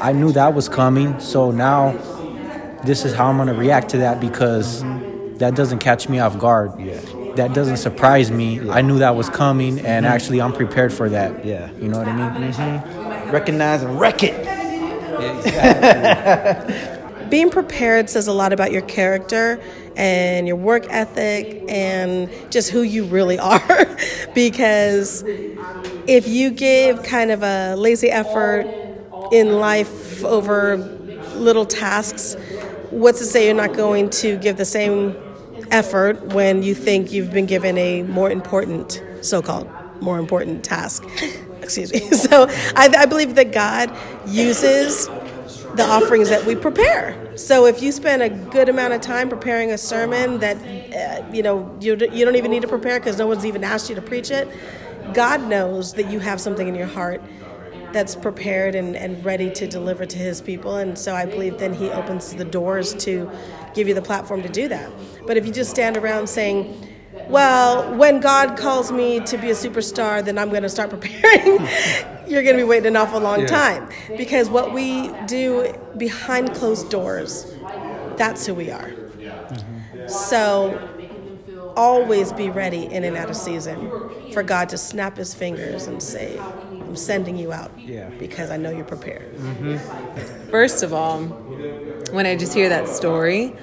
I 0.00 0.12
knew 0.12 0.32
that 0.32 0.54
was 0.54 0.68
coming, 0.68 1.18
so 1.20 1.50
now 1.50 1.92
this 2.84 3.04
is 3.04 3.14
how 3.14 3.28
I'm 3.28 3.36
gonna 3.36 3.54
react 3.54 3.90
to 3.90 3.98
that 3.98 4.20
because 4.20 4.82
that 5.38 5.54
doesn't 5.54 5.78
catch 5.78 6.08
me 6.08 6.18
off 6.18 6.38
guard. 6.38 6.72
Yeah. 6.80 7.00
That 7.36 7.52
doesn't 7.52 7.76
surprise 7.78 8.30
me. 8.30 8.70
I 8.70 8.80
knew 8.82 8.98
that 9.00 9.14
was 9.16 9.28
coming, 9.28 9.78
and 9.80 10.06
Mhm. 10.06 10.10
actually, 10.10 10.40
I'm 10.40 10.52
prepared 10.52 10.92
for 10.92 11.08
that. 11.10 11.44
Yeah. 11.44 11.68
You 11.80 11.88
know 11.88 11.98
what 11.98 12.08
I 12.08 12.12
mean? 12.16 12.52
Mm-hmm. 12.52 13.30
Recognize 13.30 13.82
and 13.82 14.00
wreck 14.00 14.22
it. 14.22 14.34
Being 17.30 17.50
prepared 17.50 18.08
says 18.08 18.26
a 18.28 18.32
lot 18.32 18.52
about 18.52 18.70
your 18.72 18.82
character 18.82 19.60
and 19.96 20.46
your 20.46 20.56
work 20.56 20.86
ethic 20.90 21.64
and 21.68 22.30
just 22.50 22.70
who 22.70 22.82
you 22.82 23.04
really 23.04 23.38
are. 23.38 23.86
because 24.34 25.24
if 26.06 26.28
you 26.28 26.50
give 26.50 27.02
kind 27.02 27.30
of 27.32 27.42
a 27.42 27.74
lazy 27.76 28.10
effort 28.10 28.66
in 29.32 29.58
life 29.58 30.24
over 30.24 30.76
little 31.34 31.66
tasks, 31.66 32.36
what's 32.90 33.18
to 33.18 33.24
say 33.24 33.46
you're 33.46 33.54
not 33.54 33.74
going 33.74 34.08
to 34.10 34.36
give 34.38 34.56
the 34.56 34.64
same 34.64 35.16
effort 35.70 36.20
when 36.34 36.62
you 36.62 36.74
think 36.74 37.12
you've 37.12 37.32
been 37.32 37.46
given 37.46 37.76
a 37.78 38.02
more 38.04 38.30
important, 38.30 39.02
so 39.22 39.42
called, 39.42 39.68
more 40.00 40.18
important 40.18 40.64
task? 40.64 41.04
Excuse 41.62 41.92
me. 41.92 42.00
So 42.16 42.46
I, 42.76 42.92
I 42.98 43.06
believe 43.06 43.34
that 43.36 43.52
God 43.52 43.94
uses 44.26 45.06
the 45.76 45.84
offerings 45.84 46.28
that 46.28 46.44
we 46.44 46.54
prepare. 46.54 47.36
So 47.36 47.66
if 47.66 47.82
you 47.82 47.92
spend 47.92 48.22
a 48.22 48.30
good 48.30 48.68
amount 48.68 48.94
of 48.94 49.00
time 49.00 49.28
preparing 49.28 49.70
a 49.72 49.78
sermon 49.78 50.38
that 50.38 50.56
uh, 50.56 51.30
you 51.32 51.42
know 51.42 51.76
you, 51.80 51.96
you 52.12 52.24
don't 52.24 52.36
even 52.36 52.50
need 52.50 52.62
to 52.62 52.68
prepare 52.68 52.98
because 52.98 53.18
no 53.18 53.26
one's 53.26 53.44
even 53.44 53.62
asked 53.62 53.88
you 53.88 53.94
to 53.94 54.02
preach 54.02 54.30
it, 54.30 54.48
God 55.12 55.42
knows 55.48 55.92
that 55.94 56.10
you 56.10 56.18
have 56.20 56.40
something 56.40 56.66
in 56.66 56.74
your 56.74 56.86
heart 56.86 57.22
that's 57.96 58.14
prepared 58.14 58.74
and, 58.74 58.94
and 58.94 59.24
ready 59.24 59.50
to 59.50 59.66
deliver 59.66 60.04
to 60.04 60.18
his 60.18 60.42
people. 60.42 60.76
And 60.76 60.98
so 60.98 61.14
I 61.14 61.24
believe 61.24 61.56
then 61.58 61.72
he 61.72 61.90
opens 61.90 62.34
the 62.36 62.44
doors 62.44 62.92
to 63.06 63.30
give 63.74 63.88
you 63.88 63.94
the 63.94 64.02
platform 64.02 64.42
to 64.42 64.50
do 64.50 64.68
that. 64.68 64.92
But 65.26 65.38
if 65.38 65.46
you 65.46 65.52
just 65.52 65.70
stand 65.70 65.96
around 65.96 66.26
saying, 66.28 66.66
well, 67.30 67.94
when 67.96 68.20
God 68.20 68.58
calls 68.58 68.92
me 68.92 69.20
to 69.20 69.38
be 69.38 69.48
a 69.48 69.54
superstar, 69.54 70.22
then 70.22 70.36
I'm 70.36 70.50
going 70.50 70.62
to 70.62 70.68
start 70.68 70.90
preparing. 70.98 71.66
You're 72.28 72.42
going 72.42 72.56
to 72.56 72.62
be 72.62 72.64
waiting 72.64 72.88
an 72.88 72.96
awful 72.96 73.18
long 73.20 73.40
Yeah. 73.40 73.46
time 73.46 73.88
because 74.14 74.50
what 74.50 74.72
we 74.72 75.08
do 75.24 75.72
behind 75.96 76.54
closed 76.54 76.90
doors, 76.90 77.46
that's 78.16 78.44
who 78.44 78.54
we 78.54 78.70
are. 78.70 78.92
So 80.06 80.80
always 81.76 82.32
be 82.32 82.50
ready 82.50 82.84
in 82.84 83.04
and 83.04 83.16
out 83.16 83.30
of 83.30 83.36
season 83.36 83.92
for 84.32 84.42
God 84.42 84.68
to 84.70 84.78
snap 84.78 85.16
his 85.16 85.34
fingers 85.34 85.86
and 85.86 86.02
say, 86.02 86.40
I'm 86.96 87.02
sending 87.02 87.36
you 87.36 87.52
out 87.52 87.70
Yeah. 87.78 88.08
because 88.18 88.50
I 88.50 88.56
know 88.56 88.70
you're 88.70 88.82
prepared. 88.86 89.36
First 90.50 90.82
of 90.82 90.94
all, 90.94 91.24
when 92.10 92.24
I 92.24 92.36
just 92.36 92.54
hear 92.54 92.70
that 92.70 92.88
story, 92.88 93.54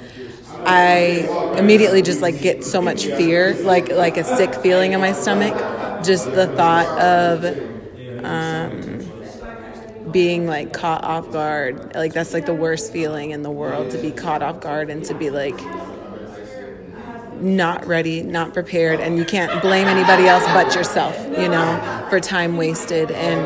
I 0.66 1.56
immediately 1.58 2.04
just 2.04 2.22
like 2.22 2.40
get 2.42 2.64
so 2.64 2.80
much 2.80 3.06
fear, 3.08 3.56
like 3.64 3.92
like 3.92 4.18
a 4.18 4.24
sick 4.24 4.54
feeling 4.54 4.94
in 4.94 5.00
my 5.02 5.14
stomach. 5.14 5.56
Just 6.06 6.26
the 6.32 6.46
thought 6.46 6.88
of 7.00 7.44
um, 8.24 9.02
being 10.12 10.46
like 10.46 10.72
caught 10.72 11.04
off 11.04 11.32
guard, 11.32 11.96
like 11.96 12.14
that's 12.14 12.34
like 12.36 12.46
the 12.46 12.54
worst 12.54 12.94
feeling 12.94 13.32
in 13.32 13.42
the 13.42 13.50
world 13.52 13.90
to 13.94 13.98
be 13.98 14.12
caught 14.12 14.44
off 14.44 14.60
guard 14.60 14.92
and 14.92 15.04
to 15.06 15.16
be 15.16 15.32
like 15.32 15.60
not 17.44 17.86
ready, 17.86 18.22
not 18.22 18.54
prepared, 18.54 19.00
and 19.00 19.18
you 19.18 19.26
can't 19.26 19.62
blame 19.62 19.88
anybody 19.88 20.28
else 20.28 20.46
but 20.48 20.74
yourself, 20.76 21.18
you 21.38 21.48
know, 21.50 22.08
for 22.10 22.20
time 22.20 22.58
wasted. 22.58 23.12
And 23.12 23.42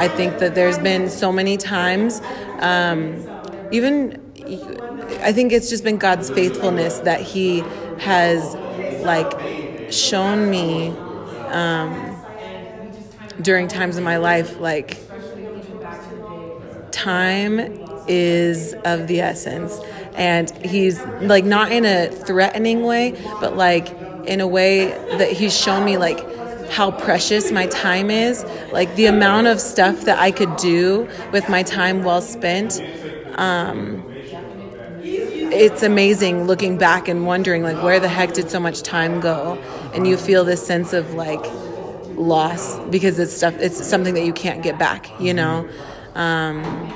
I 0.00 0.08
think 0.08 0.38
that 0.38 0.54
there's 0.54 0.78
been 0.78 1.10
so 1.10 1.32
many 1.32 1.56
times, 1.56 2.20
um, 2.60 3.24
even 3.70 4.20
I 5.22 5.32
think 5.32 5.52
it's 5.52 5.68
just 5.68 5.84
been 5.84 5.98
God's 5.98 6.30
faithfulness 6.30 6.98
that 7.00 7.20
He 7.20 7.60
has 7.98 8.54
like 9.04 9.92
shown 9.92 10.50
me 10.50 10.88
um, 11.48 12.16
during 13.40 13.68
times 13.68 13.96
in 13.96 14.04
my 14.04 14.16
life, 14.16 14.58
like 14.58 14.96
time 16.90 17.60
is 18.08 18.74
of 18.84 19.06
the 19.06 19.20
essence 19.20 19.78
and 20.14 20.50
he's 20.64 21.06
like 21.20 21.44
not 21.44 21.72
in 21.72 21.84
a 21.84 22.08
threatening 22.08 22.82
way 22.82 23.16
but 23.40 23.56
like 23.56 23.96
in 24.24 24.40
a 24.40 24.46
way 24.46 24.86
that 25.10 25.30
he's 25.32 25.56
shown 25.56 25.84
me 25.84 25.96
like 25.96 26.28
how 26.68 26.90
precious 26.90 27.50
my 27.52 27.66
time 27.66 28.10
is. 28.10 28.46
Like 28.70 28.94
the 28.94 29.06
amount 29.06 29.46
of 29.48 29.60
stuff 29.60 30.04
that 30.06 30.18
i 30.18 30.30
could 30.30 30.56
do 30.56 31.08
with 31.30 31.48
my 31.48 31.62
time 31.62 32.02
well 32.02 32.22
spent 32.22 32.80
um 33.34 34.04
it's 35.04 35.82
amazing 35.82 36.44
looking 36.44 36.78
back 36.78 37.08
and 37.08 37.26
wondering 37.26 37.62
like 37.62 37.80
where 37.82 38.00
the 38.00 38.08
heck 38.08 38.32
did 38.32 38.50
so 38.50 38.58
much 38.60 38.82
time 38.82 39.20
go? 39.20 39.60
And 39.92 40.06
you 40.06 40.16
feel 40.16 40.44
this 40.44 40.64
sense 40.66 40.92
of 40.92 41.14
like 41.14 41.54
loss 42.14 42.78
because 42.80 43.18
it's 43.18 43.32
stuff 43.34 43.56
it's 43.58 43.86
something 43.86 44.14
that 44.14 44.24
you 44.24 44.32
can't 44.32 44.62
get 44.62 44.78
back 44.78 45.10
you 45.20 45.34
know? 45.34 45.68
Um 46.14 46.94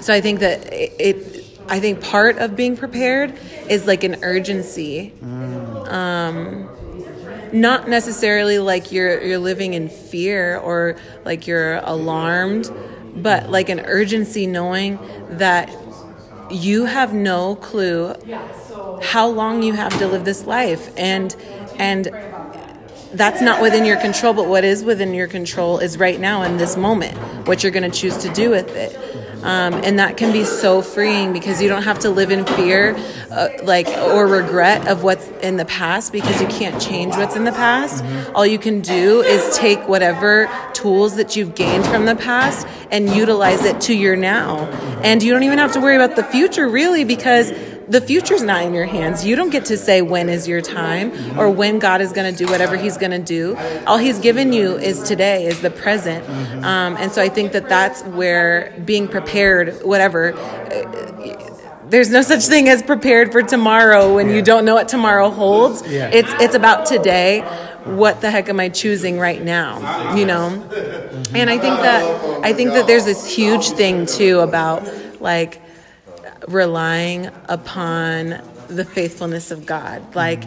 so 0.00 0.14
I 0.14 0.20
think 0.20 0.40
that 0.40 0.72
it, 0.72 0.94
it 0.98 1.39
I 1.70 1.78
think 1.78 2.02
part 2.02 2.38
of 2.38 2.56
being 2.56 2.76
prepared 2.76 3.38
is 3.68 3.86
like 3.86 4.02
an 4.02 4.24
urgency. 4.24 5.14
Um, 5.22 6.68
not 7.52 7.88
necessarily 7.88 8.58
like 8.58 8.92
you're 8.92 9.22
you're 9.22 9.38
living 9.38 9.74
in 9.74 9.88
fear 9.88 10.58
or 10.58 10.96
like 11.24 11.46
you're 11.46 11.76
alarmed, 11.76 12.70
but 13.16 13.50
like 13.50 13.68
an 13.68 13.80
urgency 13.80 14.46
knowing 14.46 14.98
that 15.30 15.70
you 16.50 16.86
have 16.86 17.14
no 17.14 17.54
clue 17.54 18.14
how 19.02 19.28
long 19.28 19.62
you 19.62 19.72
have 19.72 19.96
to 19.98 20.08
live 20.08 20.24
this 20.24 20.46
life. 20.46 20.92
And 20.96 21.34
and 21.78 22.06
that's 23.12 23.40
not 23.40 23.60
within 23.60 23.84
your 23.84 23.96
control 23.96 24.32
but 24.32 24.46
what 24.46 24.62
is 24.62 24.84
within 24.84 25.14
your 25.14 25.26
control 25.26 25.78
is 25.78 25.98
right 25.98 26.20
now 26.20 26.42
in 26.42 26.58
this 26.58 26.76
moment 26.76 27.16
what 27.48 27.62
you're 27.62 27.72
going 27.72 27.90
to 27.90 27.98
choose 27.98 28.16
to 28.18 28.28
do 28.32 28.50
with 28.50 28.68
it 28.76 28.92
Um, 29.42 29.74
and 29.74 29.98
that 29.98 30.16
can 30.16 30.32
be 30.32 30.44
so 30.44 30.82
freeing 30.82 31.32
because 31.32 31.62
you 31.62 31.68
don't 31.68 31.82
have 31.82 32.00
to 32.00 32.10
live 32.10 32.30
in 32.30 32.44
fear, 32.44 32.94
uh, 33.30 33.48
like 33.62 33.88
or 33.88 34.26
regret 34.26 34.86
of 34.86 35.02
what's 35.02 35.26
in 35.42 35.56
the 35.56 35.64
past 35.64 36.12
because 36.12 36.40
you 36.40 36.46
can't 36.48 36.80
change 36.80 37.16
what's 37.16 37.36
in 37.36 37.44
the 37.44 37.52
past. 37.52 38.04
All 38.34 38.46
you 38.46 38.58
can 38.58 38.80
do 38.80 39.22
is 39.22 39.56
take 39.56 39.88
whatever 39.88 40.50
tools 40.74 41.16
that 41.16 41.36
you've 41.36 41.54
gained 41.54 41.86
from 41.86 42.04
the 42.04 42.16
past 42.16 42.66
and 42.90 43.08
utilize 43.10 43.64
it 43.64 43.80
to 43.82 43.94
your 43.94 44.16
now. 44.16 44.66
And 45.02 45.22
you 45.22 45.32
don't 45.32 45.42
even 45.42 45.58
have 45.58 45.72
to 45.72 45.80
worry 45.80 45.96
about 45.96 46.16
the 46.16 46.24
future 46.24 46.68
really 46.68 47.04
because 47.04 47.50
the 47.90 48.00
future's 48.00 48.42
not 48.42 48.62
in 48.62 48.72
your 48.72 48.86
hands. 48.86 49.26
You 49.26 49.36
don't 49.36 49.50
get 49.50 49.66
to 49.66 49.76
say 49.76 50.00
when 50.00 50.28
is 50.28 50.46
your 50.48 50.60
time 50.60 51.38
or 51.38 51.50
when 51.50 51.78
God 51.78 52.00
is 52.00 52.12
going 52.12 52.32
to 52.32 52.44
do 52.44 52.50
whatever 52.50 52.76
He's 52.76 52.96
going 52.96 53.10
to 53.10 53.18
do. 53.18 53.56
All 53.86 53.98
He's 53.98 54.18
given 54.20 54.52
you 54.52 54.76
is 54.78 55.02
today, 55.02 55.44
is 55.46 55.60
the 55.60 55.70
present. 55.70 56.26
Um, 56.64 56.96
and 56.96 57.10
so 57.12 57.20
I 57.20 57.28
think 57.28 57.52
that 57.52 57.68
that's 57.68 58.02
where 58.04 58.72
being 58.84 59.08
prepared, 59.08 59.82
whatever. 59.82 60.32
uh, 60.34 61.86
There's 61.88 62.10
no 62.10 62.22
such 62.22 62.44
thing 62.44 62.68
as 62.68 62.82
prepared 62.82 63.32
for 63.32 63.42
tomorrow 63.42 64.14
when 64.14 64.30
you 64.30 64.42
don't 64.42 64.64
know 64.64 64.74
what 64.76 64.88
tomorrow 64.88 65.28
holds. 65.30 65.82
Yeah. 65.86 66.08
It's 66.12 66.32
it's 66.40 66.54
about 66.54 66.86
today. 66.86 67.40
What 67.84 68.20
the 68.20 68.30
heck 68.30 68.48
am 68.48 68.60
I 68.60 68.68
choosing 68.68 69.18
right 69.18 69.42
now? 69.42 70.14
You 70.14 70.26
know, 70.26 70.46
and 71.34 71.50
I 71.50 71.58
think 71.58 71.76
that 71.80 72.44
I 72.44 72.52
think 72.52 72.70
that 72.74 72.86
there's 72.86 73.06
this 73.06 73.26
huge 73.34 73.70
thing 73.70 74.06
too 74.06 74.38
about 74.40 74.86
like 75.20 75.60
relying 76.48 77.30
upon 77.48 78.40
the 78.68 78.84
faithfulness 78.84 79.50
of 79.50 79.66
God. 79.66 80.14
Like, 80.14 80.44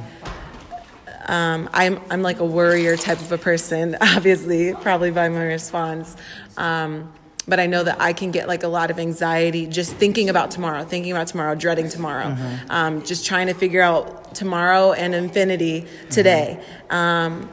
um, 1.27 1.69
I'm 1.73 1.99
I'm 2.09 2.21
like 2.21 2.39
a 2.39 2.45
worrier 2.45 2.97
type 2.97 3.19
of 3.21 3.31
a 3.31 3.37
person, 3.37 3.95
obviously, 4.01 4.73
probably 4.73 5.11
by 5.11 5.29
my 5.29 5.43
response. 5.43 6.15
Um, 6.57 7.11
but 7.45 7.59
I 7.59 7.65
know 7.65 7.83
that 7.83 7.99
I 7.99 8.13
can 8.13 8.31
get 8.31 8.47
like 8.47 8.63
a 8.63 8.67
lot 8.69 8.89
of 8.89 8.99
anxiety 8.99 9.65
just 9.65 9.93
thinking 9.95 10.29
about 10.29 10.51
tomorrow, 10.51 10.83
thinking 10.85 11.11
about 11.11 11.27
tomorrow, 11.27 11.55
dreading 11.55 11.89
tomorrow, 11.89 12.27
Mhm. 12.37 12.69
um, 12.69 13.03
just 13.03 13.25
trying 13.25 13.47
to 13.47 13.53
figure 13.53 13.81
out 13.81 14.33
tomorrow 14.33 14.93
and 14.93 15.13
infinity 15.13 15.85
today, 16.09 16.59
um, 16.89 17.49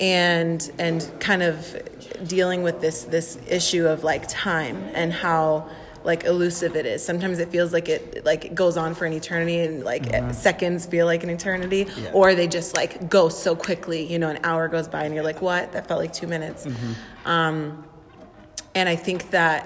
and 0.00 0.70
and 0.78 1.10
kind 1.20 1.42
of 1.42 1.76
dealing 2.26 2.62
with 2.62 2.80
this 2.80 3.02
this 3.04 3.38
issue 3.48 3.86
of 3.86 4.04
like 4.04 4.28
time 4.28 4.76
and 4.94 5.12
how 5.12 5.66
like 6.06 6.24
elusive 6.24 6.76
it 6.76 6.86
is. 6.86 7.04
Sometimes 7.04 7.38
it 7.40 7.48
feels 7.50 7.72
like 7.72 7.88
it 7.88 8.24
like 8.24 8.44
it 8.44 8.54
goes 8.54 8.76
on 8.76 8.94
for 8.94 9.04
an 9.04 9.12
eternity 9.12 9.58
and 9.60 9.84
like 9.84 10.04
Mhm. 10.06 10.34
seconds 10.34 10.86
feel 10.86 11.04
like 11.04 11.22
an 11.24 11.30
eternity 11.30 11.86
Yeah. 12.02 12.12
or 12.12 12.34
they 12.34 12.46
just 12.46 12.76
like 12.76 13.10
go 13.10 13.28
so 13.28 13.54
quickly, 13.56 14.00
you 14.10 14.18
know, 14.18 14.28
an 14.30 14.38
hour 14.44 14.68
goes 14.68 14.88
by 14.88 15.02
and 15.04 15.14
you're 15.14 15.24
like, 15.24 15.42
"What? 15.42 15.72
That 15.72 15.86
felt 15.88 16.00
like 16.00 16.12
2 16.12 16.26
minutes." 16.28 16.66
Um 17.24 17.84
and 18.74 18.88
I 18.88 18.96
think 18.96 19.30
that 19.30 19.60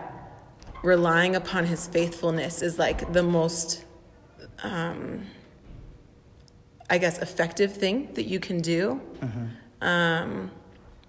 relying 0.83 1.37
upon 1.37 1.67
his 1.67 1.87
faithfulness 1.87 2.63
is 2.63 2.79
like 2.79 3.13
the 3.13 3.23
most 3.23 3.85
um 4.65 5.27
I 6.89 6.99
guess 6.99 7.19
effective 7.19 7.73
thing 7.77 8.09
that 8.15 8.25
you 8.27 8.41
can 8.41 8.61
do 8.61 9.01
um, 9.83 10.51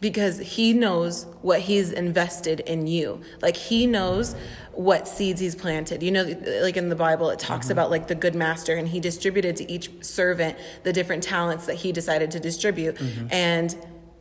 because 0.01 0.39
he 0.39 0.73
knows 0.73 1.25
what 1.41 1.59
he's 1.61 1.91
invested 1.91 2.59
in 2.61 2.87
you. 2.87 3.21
Like 3.41 3.55
he 3.55 3.85
knows 3.87 4.35
what 4.73 5.07
seeds 5.07 5.39
he's 5.39 5.55
planted. 5.55 6.01
You 6.01 6.11
know, 6.11 6.23
like 6.61 6.75
in 6.75 6.89
the 6.89 6.95
Bible, 6.95 7.29
it 7.29 7.39
talks 7.39 7.69
about 7.69 7.89
like 7.91 8.07
the 8.07 8.15
good 8.15 8.35
master, 8.35 8.75
and 8.75 8.87
he 8.87 8.99
distributed 8.99 9.55
to 9.57 9.71
each 9.71 9.89
servant 10.03 10.57
the 10.83 10.91
different 10.91 11.23
talents 11.23 11.67
that 11.67 11.75
he 11.75 11.91
decided 11.91 12.31
to 12.31 12.39
distribute, 12.39 12.95
Mhm. 12.95 13.27
and 13.31 13.75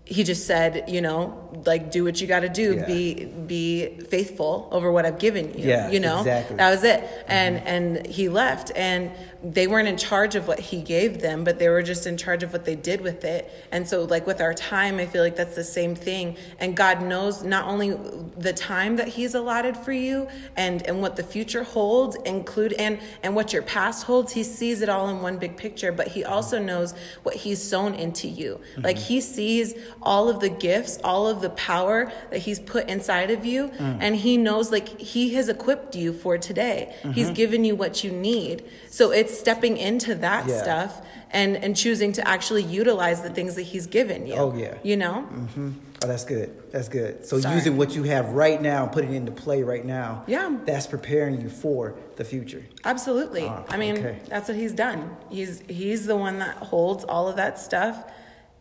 he 0.05 0.25
just 0.25 0.45
said, 0.45 0.85
you 0.89 1.01
know, 1.01 1.39
like 1.67 1.93
do 1.93 2.03
what 2.03 2.21
you 2.21 2.27
got 2.27 2.41
to 2.41 2.49
do. 2.49 2.75
Yeah. 2.75 2.85
Be 2.87 3.25
be 3.47 3.99
faithful 4.11 4.69
over 4.73 4.91
what 4.91 5.07
I've 5.07 5.21
given 5.21 5.57
you. 5.57 5.69
Yeah, 5.69 5.89
you 5.89 6.01
know, 6.01 6.19
exactly. 6.19 6.57
that 6.57 6.71
was 6.71 6.83
it. 6.85 7.05
And 7.29 7.57
and 7.65 8.07
he 8.07 8.29
left, 8.29 8.73
and 8.75 9.13
they 9.42 9.66
weren't 9.66 9.88
in 9.88 9.97
charge 9.97 10.35
of 10.35 10.47
what 10.47 10.59
he 10.61 10.82
gave 10.82 11.20
them, 11.20 11.44
but 11.44 11.59
they 11.59 11.68
were 11.68 11.82
just 11.82 12.06
in 12.06 12.16
charge 12.16 12.42
of 12.42 12.52
what 12.52 12.64
they 12.66 12.76
did 12.76 13.00
with 13.00 13.25
it. 13.25 13.50
And 13.73 13.88
so, 13.88 14.04
like 14.04 14.26
with 14.26 14.40
our 14.40 14.52
time, 14.52 14.99
I 14.99 15.06
feel 15.06 15.23
like 15.23 15.37
that's 15.37 15.54
the 15.56 15.64
same 15.64 15.94
thing. 15.94 16.37
And 16.59 16.76
God 16.76 17.02
knows 17.02 17.42
not 17.42 17.66
only 17.66 17.97
the 18.37 18.52
time 18.52 18.97
that 18.97 19.09
He's 19.09 19.35
allotted 19.35 19.76
for 19.76 19.92
you, 19.92 20.28
and 20.56 20.87
and 20.87 21.00
what 21.00 21.16
the 21.16 21.23
future 21.23 21.62
holds, 21.62 22.16
include 22.26 22.75
and 22.75 22.99
and 23.23 23.35
what 23.35 23.52
your 23.52 23.62
past 23.62 24.04
holds. 24.04 24.33
He 24.33 24.42
sees 24.42 24.83
it 24.83 24.88
all 24.90 25.09
in 25.09 25.22
one 25.22 25.38
big 25.38 25.57
picture, 25.57 25.90
but 25.90 26.09
He 26.09 26.22
also 26.24 26.59
knows 26.59 26.92
what 27.22 27.35
He's 27.37 27.62
sown 27.62 27.94
into 27.94 28.29
you. 28.29 28.61
Like 28.76 28.98
He 28.98 29.20
sees 29.22 29.74
all 30.03 30.29
of 30.29 30.40
the 30.40 30.50
gifts, 30.50 30.98
all 31.03 31.26
of 31.26 31.40
the 31.40 31.50
power 31.50 32.12
that 32.31 32.40
He's 32.40 32.59
put 32.61 32.88
inside 32.90 33.31
of 33.31 33.46
you, 33.46 33.68
Mm. 33.79 33.98
and 34.00 34.16
He 34.16 34.37
knows 34.37 34.70
like 34.70 35.00
He 35.00 35.35
has 35.35 35.48
equipped 35.48 35.96
you 35.96 36.12
for 36.12 36.37
today. 36.37 36.94
He's 37.14 37.31
Mhm. 37.31 37.35
given 37.35 37.64
you 37.64 37.74
what 37.74 38.05
you 38.05 38.11
need. 38.11 38.64
So 38.90 39.11
it's 39.12 39.30
stepping 39.38 39.77
into 39.77 40.14
that 40.16 40.47
Yeah. 40.47 40.62
stuff 40.62 41.03
and 41.31 41.57
and 41.57 41.77
choosing 41.77 42.12
to 42.12 42.27
actually 42.27 42.62
utilize 42.64 43.23
the 43.23 43.31
things 43.31 43.55
that 43.55 43.62
He's 43.62 43.87
given 43.87 44.27
you. 44.27 44.35
Oh 44.35 44.55
yeah. 44.57 44.75
You 44.83 44.97
know? 44.97 45.29
Mm-hmm. 45.33 45.71
Oh, 46.03 46.07
that's 46.07 46.25
good. 46.25 46.73
That's 46.73 46.88
good. 46.88 47.27
So 47.27 47.38
Sorry. 47.38 47.55
using 47.55 47.77
what 47.77 47.95
you 47.95 48.05
have 48.05 48.31
right 48.31 48.61
now, 48.61 48.87
putting 48.87 49.12
it 49.12 49.16
into 49.16 49.33
play 49.33 49.62
right 49.62 49.85
now. 49.85 50.25
Yeah. 50.27 50.57
That's 50.64 50.87
preparing 50.87 51.43
you 51.43 51.51
for 51.51 51.95
the 52.16 52.25
future. 52.25 52.64
Absolutely. 52.85 53.45
Ah, 53.45 53.64
I 53.69 53.77
mean, 53.77 53.99
okay. 53.99 54.19
that's 54.27 54.49
what 54.49 54.57
he's 54.57 54.73
done. 54.73 55.14
He's 55.29 55.61
he's 55.69 56.07
the 56.07 56.16
one 56.16 56.38
that 56.38 56.57
holds 56.57 57.05
all 57.05 57.29
of 57.29 57.37
that 57.37 57.59
stuff 57.59 58.03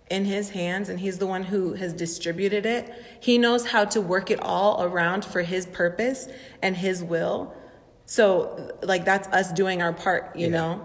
in 0.10 0.26
his 0.26 0.50
hands 0.50 0.90
and 0.90 1.00
he's 1.00 1.20
the 1.20 1.28
one 1.28 1.44
who 1.44 1.74
has 1.74 1.94
distributed 1.94 2.66
it. 2.66 2.92
He 3.20 3.38
knows 3.38 3.68
how 3.68 3.86
to 3.86 4.02
work 4.02 4.32
it 4.32 4.40
all 4.42 4.84
around 4.84 5.24
for 5.24 5.42
his 5.44 5.66
purpose 5.66 6.28
and 6.62 6.76
his 6.76 7.04
will. 7.04 7.54
So 8.10 8.72
like 8.82 9.06
that's 9.06 9.28
us 9.28 9.54
doing 9.54 9.84
our 9.84 9.94
part, 9.94 10.36
you 10.36 10.50
know. 10.50 10.82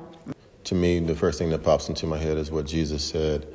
To 0.65 0.75
me, 0.75 1.01
the 1.01 1.15
first 1.15 1.39
thing 1.39 1.49
that 1.51 1.63
pops 1.63 1.89
into 1.89 2.07
my 2.07 2.19
head 2.19 2.37
is 2.37 2.51
what 2.51 2.67
Jesus 2.67 3.03
said 3.03 3.47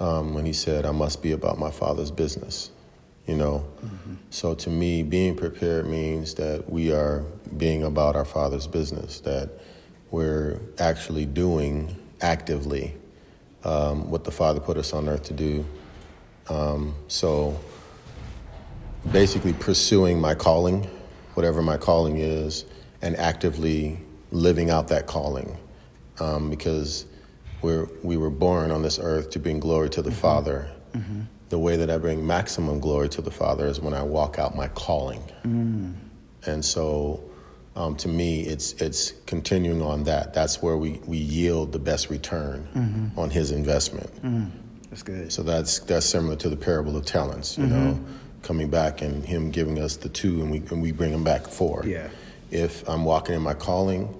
um, 0.00 0.32
when 0.32 0.46
he 0.46 0.54
said, 0.54 0.86
I 0.86 0.90
must 0.90 1.22
be 1.22 1.32
about 1.32 1.58
my 1.58 1.70
Father's 1.70 2.10
business. 2.10 2.70
You 3.26 3.36
know? 3.36 3.66
So 4.30 4.54
to 4.54 4.70
me, 4.70 5.02
being 5.02 5.36
prepared 5.36 5.86
means 5.86 6.32
that 6.36 6.68
we 6.68 6.92
are 6.92 7.20
being 7.58 7.82
about 7.82 8.16
our 8.16 8.24
Father's 8.24 8.66
business, 8.66 9.20
that 9.20 9.50
we're 10.10 10.58
actually 10.78 11.26
doing 11.26 11.94
actively 12.22 12.94
um, 13.64 14.10
what 14.10 14.24
the 14.24 14.30
Father 14.30 14.60
put 14.60 14.78
us 14.78 14.94
on 14.94 15.10
earth 15.10 15.24
to 15.24 15.34
do. 15.34 15.66
Um, 16.48 16.94
so 17.08 17.60
basically, 19.12 19.52
pursuing 19.52 20.18
my 20.18 20.34
calling, 20.34 20.88
whatever 21.34 21.60
my 21.60 21.76
calling 21.76 22.16
is, 22.16 22.64
and 23.04 23.16
actively 23.18 23.98
living 24.32 24.70
out 24.70 24.88
that 24.88 25.06
calling. 25.06 25.56
Um, 26.18 26.48
because 26.50 27.06
we're, 27.60 27.86
we 28.02 28.16
were 28.16 28.30
born 28.30 28.70
on 28.70 28.82
this 28.82 28.98
earth 28.98 29.30
to 29.30 29.38
bring 29.38 29.60
glory 29.60 29.90
to 29.90 30.02
the 30.02 30.10
Father. 30.12 30.70
The 31.50 31.58
way 31.58 31.76
that 31.76 31.90
I 31.90 31.98
bring 31.98 32.26
maximum 32.26 32.80
glory 32.80 33.08
to 33.10 33.22
the 33.22 33.30
Father 33.30 33.66
is 33.66 33.80
when 33.80 33.94
I 33.94 34.02
walk 34.02 34.38
out 34.38 34.56
my 34.56 34.68
calling. 34.68 35.22
Mm. 35.44 35.94
And 36.46 36.64
so, 36.64 37.22
um, 37.76 37.96
to 37.96 38.08
me, 38.08 38.40
it's 38.42 38.72
it's 38.80 39.12
continuing 39.26 39.82
on 39.82 40.04
that. 40.04 40.32
That's 40.34 40.62
where 40.62 40.76
we, 40.76 41.00
we 41.06 41.16
yield 41.18 41.72
the 41.72 41.78
best 41.78 42.10
return 42.10 42.66
Mhm. 42.74 43.18
on 43.18 43.30
His 43.30 43.50
investment. 43.50 44.10
Mm. 44.22 44.50
That's 44.90 45.02
good. 45.02 45.32
So 45.32 45.42
that's 45.42 45.80
that's 45.80 46.06
similar 46.06 46.36
to 46.36 46.48
the 46.48 46.56
parable 46.56 46.96
of 46.96 47.04
talents. 47.04 47.58
You 47.58 47.66
know, 47.66 47.98
coming 48.42 48.68
back 48.70 49.02
and 49.02 49.24
Him 49.24 49.50
giving 49.50 49.78
us 49.80 49.96
the 49.96 50.08
two, 50.08 50.40
and 50.42 50.50
we 50.50 50.58
and 50.70 50.80
we 50.82 50.92
bring 50.92 51.12
Him 51.12 51.24
back 51.24 51.46
four. 51.46 51.82
Yeah. 51.86 52.08
If 52.50 52.86
I'm 52.88 53.04
walking 53.04 53.34
in 53.34 53.42
my 53.42 53.54
calling, 53.54 54.14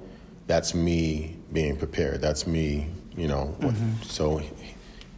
that's 0.46 0.74
me 0.74 1.36
being 1.52 1.76
prepared. 1.76 2.20
That's 2.20 2.46
me. 2.46 2.88
You 3.16 3.28
know. 3.28 3.54
what- 3.60 3.74
Mhm. 3.74 4.04
So, 4.04 4.40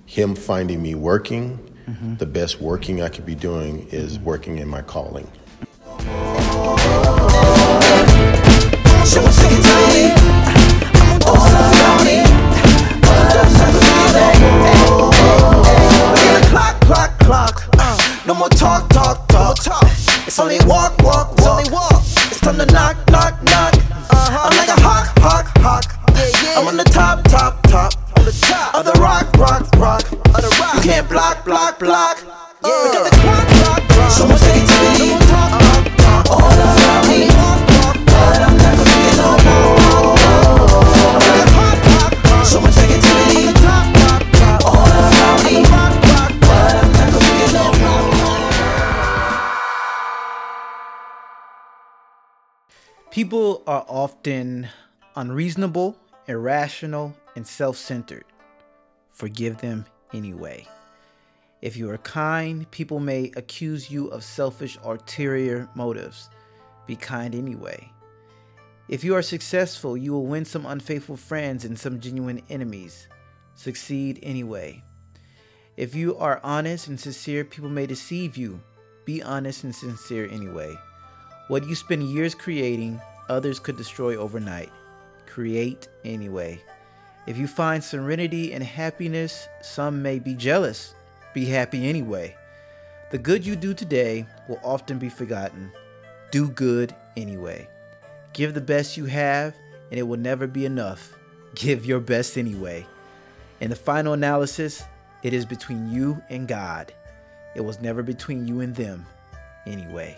Him 0.09 0.35
finding 0.37 0.81
me 0.83 0.95
working. 0.95 1.59
Mhm. 1.88 2.19
The 2.19 2.27
best 2.27 2.61
working 2.61 3.03
I 3.03 3.09
could 3.09 3.27
be 3.27 3.35
doing 3.35 3.87
is 3.90 4.19
working 4.21 4.59
in 4.59 4.69
my 4.69 4.83
calling. 4.83 5.27
Someone 9.05 9.33
People 53.27 53.65
are 53.67 53.85
often 53.89 54.69
unreasonable, 55.17 55.97
irrational, 56.29 57.12
and 57.35 57.45
self 57.45 57.77
centered. 57.77 58.25
Forgive 59.11 59.59
them 59.59 59.85
anyway. 60.15 60.65
If 61.61 61.77
you 61.77 61.91
are 61.91 61.99
kind, 61.99 62.71
people 62.71 63.01
may 63.01 63.33
accuse 63.35 63.91
you 63.91 64.07
of 64.11 64.23
selfish, 64.23 64.79
ulterior 64.85 65.69
motives. 65.75 66.31
Be 66.87 66.95
kind 66.95 67.35
anyway. 67.35 67.91
If 68.89 69.03
you 69.03 69.17
are 69.17 69.23
successful, 69.23 69.97
you 69.97 70.12
will 70.12 70.27
win 70.27 70.45
some 70.45 70.65
unfaithful 70.65 71.17
friends 71.17 71.65
and 71.65 71.77
some 71.77 71.99
genuine 71.99 72.43
enemies. 72.49 73.09
Succeed 73.57 74.21
anyway. 74.23 74.85
If 75.77 75.97
you 75.97 76.17
are 76.19 76.41
honest 76.45 76.87
and 76.87 77.01
sincere, 77.01 77.45
people 77.45 77.71
may 77.71 77.87
deceive 77.87 78.37
you. 78.37 78.61
Be 79.05 79.21
honest 79.21 79.65
and 79.65 79.75
sincere 79.75 80.29
anyway. 80.31 80.77
What 81.49 81.67
you 81.67 81.75
spend 81.75 82.05
years 82.05 82.33
creating, 82.33 83.01
others 83.29 83.59
could 83.59 83.77
destroy 83.77 84.17
overnight. 84.17 84.73
Create 85.27 85.89
anyway. 86.05 86.61
If 87.27 87.37
you 87.37 87.47
find 87.47 87.83
serenity 87.83 88.53
and 88.53 88.62
happiness, 88.62 89.49
some 89.61 90.01
may 90.03 90.19
be 90.19 90.35
jealous. 90.35 90.95
Be 91.35 91.45
happy 91.45 91.89
anyway. 91.89 92.37
The 93.11 93.19
good 93.19 93.45
you 93.45 93.57
do 93.57 93.75
today 93.75 94.27
will 94.49 94.61
often 94.65 94.99
be 94.99 95.09
forgotten. 95.09 95.73
Do 96.31 96.49
good 96.49 96.95
anyway. 97.17 97.69
Give 98.33 98.55
the 98.55 98.61
best 98.61 98.97
you 98.97 99.07
have, 99.07 99.55
and 99.91 99.99
it 99.99 100.03
will 100.03 100.19
never 100.19 100.47
be 100.47 100.67
enough. 100.67 101.17
Give 101.55 101.87
your 101.87 102.01
best 102.01 102.37
anyway. 102.37 102.87
In 103.61 103.71
the 103.71 103.77
final 103.77 104.12
analysis, 104.12 104.83
it 105.23 105.33
is 105.33 105.47
between 105.47 105.91
you 105.91 106.23
and 106.29 106.47
God. 106.47 106.93
It 107.55 107.65
was 107.65 107.81
never 107.81 108.03
between 108.03 108.47
you 108.47 108.61
and 108.61 108.75
them 108.75 109.07
anyway. 109.67 110.17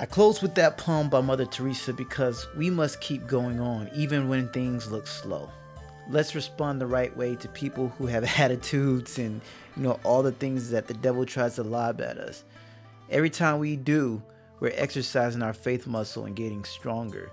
I 0.00 0.06
close 0.06 0.40
with 0.40 0.54
that 0.54 0.78
poem 0.78 1.08
by 1.08 1.20
Mother 1.20 1.44
Teresa 1.44 1.92
because 1.92 2.46
we 2.56 2.70
must 2.70 3.00
keep 3.00 3.26
going 3.26 3.58
on 3.58 3.90
even 3.92 4.28
when 4.28 4.48
things 4.50 4.92
look 4.92 5.08
slow. 5.08 5.50
Let's 6.08 6.36
respond 6.36 6.80
the 6.80 6.86
right 6.86 7.14
way 7.16 7.34
to 7.34 7.48
people 7.48 7.88
who 7.98 8.06
have 8.06 8.22
attitudes 8.38 9.18
and 9.18 9.40
you 9.76 9.82
know 9.82 9.98
all 10.04 10.22
the 10.22 10.30
things 10.30 10.70
that 10.70 10.86
the 10.86 10.94
devil 10.94 11.26
tries 11.26 11.56
to 11.56 11.64
lob 11.64 12.00
at 12.00 12.16
us. 12.16 12.44
Every 13.10 13.28
time 13.28 13.58
we 13.58 13.74
do, 13.74 14.22
we're 14.60 14.72
exercising 14.76 15.42
our 15.42 15.52
faith 15.52 15.84
muscle 15.88 16.26
and 16.26 16.36
getting 16.36 16.64
stronger. 16.64 17.32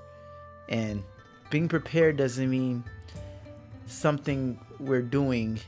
And 0.67 1.04
being 1.51 1.67
prepared 1.67 2.17
doesn't 2.17 2.49
mean 2.49 2.84
something 3.86 4.60
we're 4.80 5.04
doing 5.04 5.60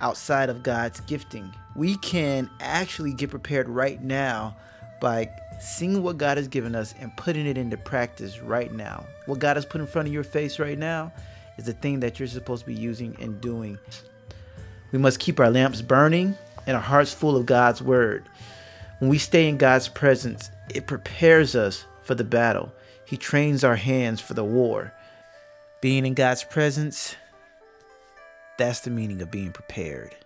outside 0.00 0.50
of 0.50 0.62
God's 0.62 1.00
gifting. 1.00 1.50
We 1.74 1.96
can 1.96 2.50
actually 2.60 3.14
get 3.14 3.30
prepared 3.30 3.66
right 3.66 4.02
now 4.02 4.58
by 5.00 5.30
seeing 5.60 6.02
what 6.02 6.18
God 6.18 6.36
has 6.36 6.48
given 6.48 6.74
us 6.74 6.94
and 7.00 7.16
putting 7.16 7.46
it 7.46 7.58
into 7.58 7.76
practice 7.76 8.40
right 8.40 8.72
now. 8.72 9.06
What 9.26 9.38
God 9.38 9.56
has 9.56 9.66
put 9.66 9.80
in 9.80 9.86
front 9.86 10.08
of 10.08 10.14
your 10.14 10.24
face 10.24 10.58
right 10.58 10.78
now 10.78 11.12
is 11.56 11.64
the 11.64 11.72
thing 11.72 12.00
that 12.00 12.18
you're 12.18 12.28
supposed 12.28 12.62
to 12.62 12.66
be 12.66 12.74
using 12.74 13.16
and 13.20 13.40
doing. 13.40 13.78
We 14.92 14.98
must 14.98 15.20
keep 15.20 15.40
our 15.40 15.50
lamps 15.50 15.82
burning 15.82 16.36
and 16.66 16.76
our 16.76 16.82
hearts 16.82 17.12
full 17.12 17.36
of 17.36 17.46
God's 17.46 17.82
word. 17.82 18.28
When 18.98 19.10
we 19.10 19.18
stay 19.18 19.48
in 19.48 19.56
God's 19.56 19.88
presence, 19.88 20.50
it 20.74 20.86
prepares 20.86 21.54
us 21.54 21.84
for 22.02 22.14
the 22.14 22.24
battle. 22.24 22.72
He 23.04 23.16
trains 23.16 23.64
our 23.64 23.76
hands 23.76 24.20
for 24.20 24.34
the 24.34 24.44
war. 24.44 24.92
Being 25.80 26.06
in 26.06 26.14
God's 26.14 26.44
presence, 26.44 27.14
that's 28.58 28.80
the 28.80 28.90
meaning 28.90 29.20
of 29.22 29.30
being 29.30 29.52
prepared. 29.52 30.16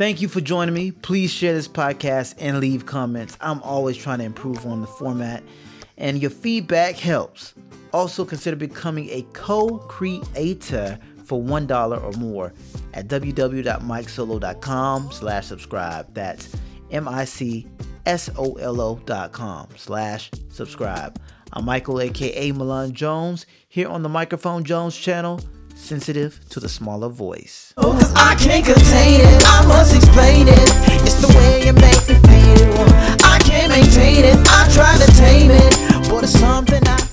Thank 0.00 0.22
you 0.22 0.28
for 0.28 0.40
joining 0.40 0.74
me. 0.74 0.92
Please 0.92 1.30
share 1.30 1.52
this 1.52 1.68
podcast 1.68 2.34
and 2.38 2.58
leave 2.58 2.86
comments. 2.86 3.36
I'm 3.38 3.60
always 3.60 3.98
trying 3.98 4.20
to 4.20 4.24
improve 4.24 4.64
on 4.64 4.80
the 4.80 4.86
format, 4.86 5.42
and 5.98 6.22
your 6.22 6.30
feedback 6.30 6.94
helps. 6.94 7.52
Also, 7.92 8.24
consider 8.24 8.56
becoming 8.56 9.10
a 9.10 9.26
co 9.34 9.76
creator 9.76 10.98
for 11.22 11.38
$1 11.38 12.02
or 12.02 12.18
more 12.18 12.54
at 12.94 13.08
www.micsolo.com 13.08 15.12
slash 15.12 15.46
subscribe. 15.46 16.14
That's 16.14 16.48
M-I-C-S-O-L-O 16.90 19.00
dot 19.04 19.32
com 19.32 19.68
slash 19.76 20.30
subscribe. 20.48 21.20
I'm 21.52 21.66
Michael, 21.66 22.00
aka 22.00 22.52
Milan 22.52 22.94
Jones, 22.94 23.44
here 23.68 23.88
on 23.88 24.02
the 24.02 24.08
Microphone 24.08 24.64
Jones 24.64 24.96
channel 24.96 25.40
sensitive 25.80 26.40
to 26.50 26.60
the 26.60 26.68
smaller 26.68 27.08
voice. 27.08 27.72
Oh, 27.76 27.92
cause 27.92 28.12
I 28.14 28.34
can't 28.36 28.64
contain 28.64 29.20
it. 29.20 29.42
I 29.46 29.66
must 29.66 29.94
explain 29.94 30.46
it. 30.48 30.68
It's 31.02 31.14
the 31.14 31.28
way 31.28 31.66
you 31.66 31.72
make 31.72 32.02
me 32.08 32.16
feel. 32.28 32.84
I 33.24 33.38
can't 33.42 33.72
maintain 33.72 34.24
it. 34.24 34.36
I 34.48 34.68
try 34.72 34.94
to 34.96 35.08
tame 35.16 35.50
it. 35.50 36.08
But 36.08 36.24
it's 36.24 36.38
something 36.38 36.82
I 36.86 37.09